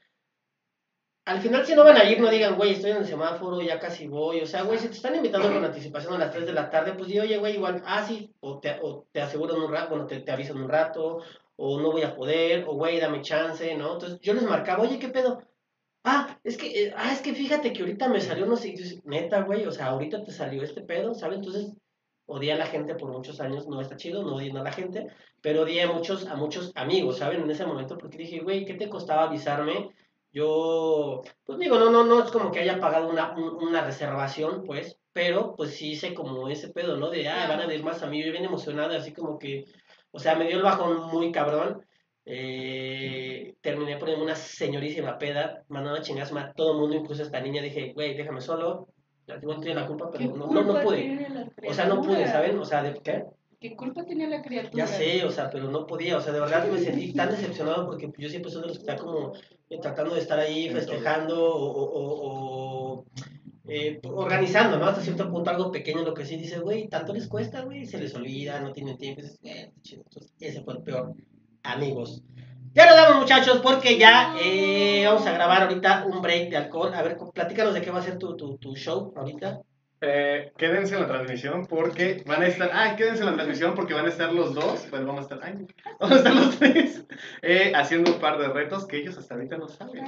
al 1.31 1.41
final 1.41 1.65
si 1.65 1.77
no 1.77 1.85
van 1.85 1.97
a 1.97 2.05
ir, 2.05 2.21
no 2.21 2.29
digan, 2.29 2.57
güey, 2.57 2.73
estoy 2.73 2.91
en 2.91 2.97
el 2.99 3.07
semáforo, 3.07 3.63
ya 3.63 3.79
casi 3.79 4.09
voy, 4.09 4.41
o 4.41 4.47
sea, 4.47 4.63
güey, 4.63 4.81
si 4.81 4.89
te 4.89 4.97
están 4.97 5.15
invitando 5.15 5.49
con 5.53 5.65
anticipación 5.65 6.15
a 6.15 6.19
las 6.19 6.33
3 6.33 6.45
de 6.45 6.53
la 6.53 6.69
tarde, 6.69 6.95
pues 6.95 7.09
di, 7.09 7.21
oye, 7.21 7.39
güey, 7.39 7.55
igual, 7.55 7.81
ah, 7.87 8.05
sí, 8.05 8.35
o 8.41 8.59
te, 8.59 8.81
o 8.83 9.07
te 9.13 9.23
aseguran 9.23 9.61
un 9.61 9.71
rato, 9.71 9.91
bueno, 9.91 10.07
te, 10.07 10.19
te 10.19 10.33
avisan 10.33 10.61
un 10.61 10.69
rato, 10.69 11.23
o 11.55 11.81
no 11.81 11.93
voy 11.93 12.03
a 12.03 12.17
poder, 12.17 12.65
o 12.67 12.75
güey, 12.75 12.99
dame 12.99 13.23
chance, 13.23 13.77
¿no? 13.77 13.93
Entonces 13.93 14.19
yo 14.21 14.35
les 14.35 14.43
marcaba, 14.43 14.83
oye, 14.83 14.99
¿qué 14.99 15.09
pedo? 15.09 15.41
Ah, 16.03 16.37
es 16.43 16.57
que, 16.57 16.87
eh, 16.87 16.95
ah, 16.97 17.13
es 17.13 17.21
que 17.21 17.33
fíjate 17.33 17.73
que 17.73 17.83
ahorita 17.83 18.09
me 18.09 18.21
salió, 18.21 18.47
no 18.47 18.57
sé, 18.57 18.75
neta, 19.05 19.43
güey, 19.43 19.67
o 19.67 19.71
sea, 19.71 19.87
ahorita 19.87 20.25
te 20.25 20.33
salió 20.33 20.65
este 20.65 20.81
pedo, 20.83 21.15
¿sabes? 21.15 21.39
Entonces, 21.39 21.73
odié 22.27 22.55
a 22.55 22.57
la 22.57 22.67
gente 22.67 22.97
por 22.97 23.13
muchos 23.13 23.41
años, 23.41 23.69
no 23.69 23.81
está 23.81 23.97
chido, 23.97 24.25
no 24.25 24.35
odié 24.35 24.51
a 24.51 24.63
la 24.65 24.73
gente, 24.73 25.07
pero 25.41 25.63
odié 25.63 25.83
a 25.83 25.93
muchos, 25.93 26.27
a 26.27 26.35
muchos 26.35 26.73
amigos, 26.75 27.19
¿saben? 27.19 27.43
En 27.43 27.51
ese 27.51 27.67
momento, 27.67 27.97
porque 27.99 28.19
dije, 28.19 28.41
güey, 28.41 28.65
¿qué 28.65 28.75
te 28.75 28.89
costaba 28.89 29.25
avisarme? 29.25 29.91
Yo, 30.33 31.23
pues 31.45 31.59
digo, 31.59 31.79
no, 31.79 31.91
no, 31.91 32.05
no 32.05 32.23
es 32.25 32.31
como 32.31 32.51
que 32.53 32.61
haya 32.61 32.79
pagado 32.79 33.09
una, 33.11 33.33
un- 33.37 33.63
una 33.69 33.83
reservación, 33.85 34.63
pues, 34.65 34.99
pero 35.13 35.55
pues 35.57 35.75
sí 35.75 35.93
hice 35.93 36.15
como 36.15 36.49
ese 36.49 36.69
pedo, 36.69 36.97
¿no? 36.97 37.11
De, 37.11 37.29
ah, 37.29 37.47
van 37.49 37.61
a 37.61 37.67
venir 37.67 37.85
más 37.85 38.03
amigos, 38.03 38.27
yo 38.27 38.33
bien 38.33 38.45
emocionado, 38.45 38.97
así 38.97 39.13
como 39.13 39.39
que, 39.39 39.65
o 40.13 40.19
sea, 40.21 40.37
me 40.37 40.47
dio 40.47 40.57
el 40.57 40.63
bajón 40.63 41.09
muy 41.09 41.33
cabrón. 41.33 41.85
Eh, 42.25 43.55
terminé 43.61 43.97
poniendo 43.97 44.25
una 44.25 44.37
señorísima 44.37 45.19
peda, 45.19 45.65
mandando 45.69 45.99
a 45.99 46.03
chingas 46.03 46.33
a 46.33 46.53
todo 46.53 46.73
el 46.73 46.79
mundo, 46.79 46.97
incluso 46.97 47.23
a 47.23 47.27
esta 47.27 47.41
niña. 47.41 47.61
Dije, 47.63 47.93
güey, 47.93 48.15
déjame 48.17 48.41
solo. 48.41 48.89
Ya 49.27 49.37
igual 49.37 49.61
tiene 49.61 49.81
la 49.81 49.87
culpa, 49.87 50.11
pero 50.11 50.37
no, 50.37 50.47
no, 50.47 50.63
no 50.63 50.81
pude. 50.85 51.19
O 51.67 51.75
sea, 51.75 51.87
no 51.87 52.01
pude, 52.03 52.27
¿saben? 52.29 52.59
O 52.59 52.65
sea, 52.65 52.83
¿de 52.85 52.95
qué? 53.03 53.25
¿Qué 53.61 53.77
culpa 53.77 54.05
tenía 54.05 54.27
la 54.27 54.41
criatura? 54.41 54.87
Ya 54.87 54.87
sé, 54.87 55.25
o 55.25 55.31
sea, 55.31 55.51
pero 55.51 55.71
no 55.71 55.87
podía, 55.87 56.17
o 56.17 56.21
sea, 56.21 56.33
de 56.33 56.41
verdad 56.41 56.67
me 56.71 56.79
sentí 56.79 57.13
tan 57.13 57.31
decepcionado 57.31 57.87
porque 57.87 58.11
yo 58.17 58.29
siempre 58.31 58.51
soy 58.51 58.63
de 58.63 58.69
los 58.69 58.79
que 58.79 58.83
está 58.85 58.97
como 58.97 59.35
eh, 59.69 59.79
tratando 59.81 60.15
de 60.15 60.21
estar 60.21 60.39
ahí 60.39 60.71
festejando 60.71 61.45
o, 61.55 61.67
o- 61.67 61.91
o- 62.01 62.95
o, 63.01 63.05
eh, 63.69 64.01
organizando, 64.05 64.79
¿no? 64.79 64.87
Hasta 64.87 65.03
cierto 65.03 65.31
punto 65.31 65.51
algo 65.51 65.71
pequeño, 65.71 66.03
lo 66.03 66.15
que 66.15 66.25
sí 66.25 66.37
dice, 66.37 66.59
güey, 66.59 66.89
tanto 66.89 67.13
les 67.13 67.29
cuesta, 67.29 67.61
güey, 67.61 67.85
se 67.85 67.99
les 67.99 68.15
olvida, 68.15 68.61
no 68.61 68.73
tienen 68.73 68.97
tiempo, 68.97 69.21
dices, 69.21 69.39
"Eh, 69.45 69.65
está 69.69 69.83
chido". 69.83 70.03
Entonces, 70.07 70.33
ese 70.41 70.63
fue 70.63 70.75
el 70.75 70.83
peor, 70.83 71.13
amigos. 71.63 72.23
Ya 72.73 72.87
nos 72.87 72.97
damos, 72.97 73.21
muchachos, 73.23 73.61
porque 73.63 73.99
ya 73.99 74.37
eh, 74.41 75.03
vamos 75.05 75.27
a 75.27 75.33
grabar 75.33 75.63
ahorita 75.65 76.07
un 76.07 76.23
break 76.23 76.49
de 76.51 76.57
alcohol. 76.57 76.95
A 76.95 77.03
ver, 77.03 77.19
platícanos 77.35 77.75
de 77.75 77.83
qué 77.83 77.91
va 77.91 77.99
a 77.99 78.03
ser 78.03 78.17
tu, 78.17 78.37
tu, 78.37 78.57
tu 78.59 78.75
show 78.75 79.13
ahorita. 79.17 79.61
Eh, 80.03 80.53
quédense 80.57 80.95
en 80.95 81.03
la 81.03 81.09
transmisión 81.09 81.67
porque 81.67 82.23
van 82.27 82.43
a 82.43 82.47
estar. 82.47 82.71
Ay, 82.73 82.97
quédense 82.97 83.21
en 83.21 83.27
la 83.27 83.35
transmisión 83.35 83.75
porque 83.75 83.93
van 83.93 84.07
a 84.07 84.09
estar 84.09 84.33
los 84.33 84.55
dos. 84.55 84.89
Bueno, 84.91 85.07
vamos 85.07 85.31
a 85.31 85.35
estar. 85.35 85.41
Ay, 85.43 85.67
vamos 85.99 86.17
a 86.17 86.19
estar 86.19 86.35
los 86.35 86.59
tres 86.59 87.05
eh, 87.43 87.73
haciendo 87.75 88.15
un 88.15 88.21
par 88.21 88.39
de 88.39 88.49
retos 88.49 88.87
que 88.87 88.97
ellos 88.97 89.19
hasta 89.19 89.35
ahorita 89.35 89.59
no 89.59 89.69
saben. 89.69 90.05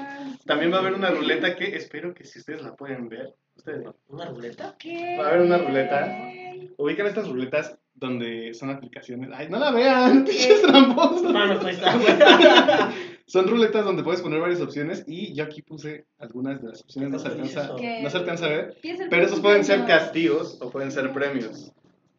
También 0.46 0.72
va 0.72 0.76
a 0.76 0.80
haber 0.80 0.94
una 0.94 1.10
ruleta 1.10 1.54
que 1.54 1.76
espero 1.76 2.14
que 2.14 2.24
si 2.24 2.38
ustedes 2.38 2.62
la 2.62 2.74
pueden 2.74 3.08
ver. 3.08 3.34
Ustedes 3.56 3.82
no. 3.82 3.94
¿Una 4.08 4.26
ruleta? 4.26 4.76
¿Qué? 4.78 5.16
Va 5.18 5.26
a 5.26 5.28
haber 5.28 5.42
una 5.42 5.58
ruleta. 5.58 6.30
Ubican 6.76 7.06
estas 7.06 7.28
ruletas 7.28 7.78
donde 7.94 8.54
son 8.54 8.70
aplicaciones. 8.70 9.30
Ay, 9.32 9.48
no 9.48 9.58
la 9.58 9.70
vean, 9.70 10.24
pinches 10.24 10.62
tramposos. 10.62 11.32
Mano, 11.32 11.60
pues 11.60 11.76
está. 11.76 12.92
Son 13.26 13.46
ruletas 13.46 13.84
donde 13.84 14.02
puedes 14.02 14.20
poner 14.20 14.40
varias 14.40 14.60
opciones 14.60 15.04
y 15.06 15.32
yo 15.32 15.44
aquí 15.44 15.62
puse 15.62 16.06
algunas 16.18 16.60
de 16.60 16.68
las 16.68 16.82
opciones. 16.82 17.10
No 17.10 17.18
se 17.18 17.28
alcanza, 17.28 17.70
no 18.02 18.10
se 18.10 18.16
alcanza 18.18 18.44
a 18.44 18.48
ver. 18.48 18.76
¿Qué 18.82 18.90
es 18.90 19.00
el 19.00 19.08
Pero 19.08 19.24
esos 19.24 19.40
pueden 19.40 19.64
ser 19.64 19.86
castigos 19.86 20.58
o 20.60 20.70
pueden 20.70 20.90
ser 20.90 21.12
premios. 21.12 21.72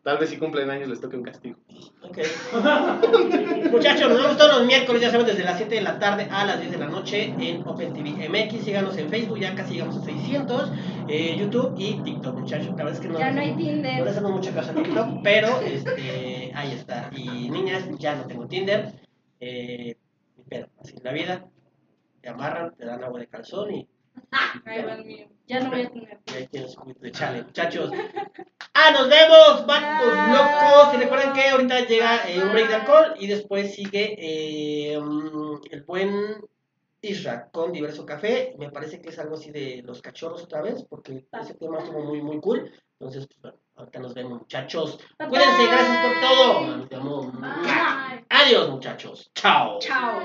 Tal 0.04 0.18
vez 0.18 0.30
si 0.30 0.38
cumplen 0.38 0.70
años 0.70 0.89
les 0.89 1.00
toque 1.00 1.16
un 1.16 1.24
castigo. 1.24 1.58
Ok. 2.02 2.18
Muchachos, 3.72 4.10
nos 4.10 4.22
vemos 4.22 4.38
todos 4.38 4.58
los 4.58 4.66
miércoles, 4.68 5.02
ya 5.02 5.10
saben, 5.10 5.26
desde 5.26 5.46
las 5.46 5.56
7 5.58 5.76
de 5.76 5.82
la 5.82 5.98
tarde 5.98 6.28
a 6.30 6.44
las 6.46 6.60
10 6.60 6.74
de 6.74 6.78
la 6.78 6.88
noche 6.88 7.34
en 7.39 7.66
Open 7.66 7.94
TV 7.94 8.28
MX. 8.30 8.63
Síganos 8.66 8.98
en 8.98 9.10
Facebook, 9.10 9.39
ya 9.39 9.56
casi 9.56 9.74
llegamos 9.76 9.98
a 9.98 10.02
600. 10.04 10.72
eh, 11.08 11.38
YouTube 11.39 11.76
y 11.78 11.94
TikTok, 12.04 12.38
muchachos. 12.38 12.68
La 12.68 12.76
verdad 12.84 12.94
es 12.94 13.00
que 13.00 13.08
no, 13.08 13.18
Ya 13.20 13.32
no 13.32 13.39
hay 13.42 13.52
no 13.52 13.58
le 13.58 13.63
Tinder. 13.63 14.08
hacemos 14.10 14.32
mucha 14.32 14.54
caso 14.54 14.72
a 14.72 14.76
TikTok, 14.76 15.08
pero 15.24 15.62
este, 15.62 16.52
ahí 16.54 16.74
está. 16.74 17.10
Y 17.16 17.50
niñas, 17.50 17.86
ya 17.98 18.16
no 18.16 18.26
tengo 18.26 18.46
Tinder. 18.48 18.92
Eh, 19.39 19.96
pero 20.50 20.68
así 20.82 20.96
es 20.98 21.04
la 21.04 21.13
vida. 21.13 21.46
Te 22.22 22.28
amarran, 22.30 22.76
te 22.76 22.86
dan 22.86 23.02
agua 23.04 23.20
de 23.22 23.28
calzón 23.28 23.74
y 23.74 23.88
Ay, 24.65 24.84
Dios 24.84 25.06
mío. 25.06 25.28
Ya 25.47 25.60
no 25.60 25.69
voy 25.71 25.82
a 25.82 25.89
tener. 25.89 26.19
y 26.28 26.34
ahí 26.34 26.47
tienes 26.47 26.78
un 26.78 26.84
poquito 26.84 27.02
de 27.02 27.12
chale, 27.12 27.43
muchachos. 27.43 27.91
¡Ah, 28.73 28.91
nos 28.91 29.10
vemos! 29.10 29.65
¡Vatos 29.67 30.13
locos! 30.15 30.93
Y 30.93 30.97
recuerden 30.97 31.34
que 31.34 31.49
ahorita 31.49 31.82
llega 31.82 32.30
eh, 32.30 32.41
un 32.41 32.52
break 32.54 32.69
de 32.69 32.76
alcohol 32.76 33.13
y 33.19 33.28
después 33.28 33.76
sigue 33.76 34.15
eh, 34.17 34.99
mm, 34.99 35.62
el 35.69 35.84
buen 35.84 36.43
Isra 37.02 37.49
con 37.52 37.73
Diverso 37.73 38.06
Café. 38.06 38.56
Me 38.58 38.71
parece 38.71 39.02
que 39.02 39.10
es 39.10 39.19
algo 39.19 39.36
así 39.36 39.52
de 39.52 39.84
los 39.86 40.02
cachorros 40.02 40.43
otra 40.43 40.62
vez, 40.62 40.86
porque 40.89 41.26
ese 41.41 41.54
tema 41.56 41.80
estuvo 41.80 41.99
muy, 42.04 42.21
muy 42.21 42.39
cool. 42.39 42.71
Entonces, 42.97 43.28
pues 43.28 43.41
bueno, 43.41 43.58
ahorita 43.76 43.99
nos 43.99 44.13
vemos, 44.13 44.39
muchachos. 44.39 44.97
Bye, 45.19 45.28
Cuídense, 45.28 45.58
bye. 45.58 45.67
gracias 45.67 45.97
por 45.97 46.21
todo. 46.21 46.88
Te 46.88 46.95
amo. 46.95 47.34
Adiós, 48.30 48.69
muchachos. 48.69 49.30
Chao. 49.36 49.80
Chao. 49.80 50.21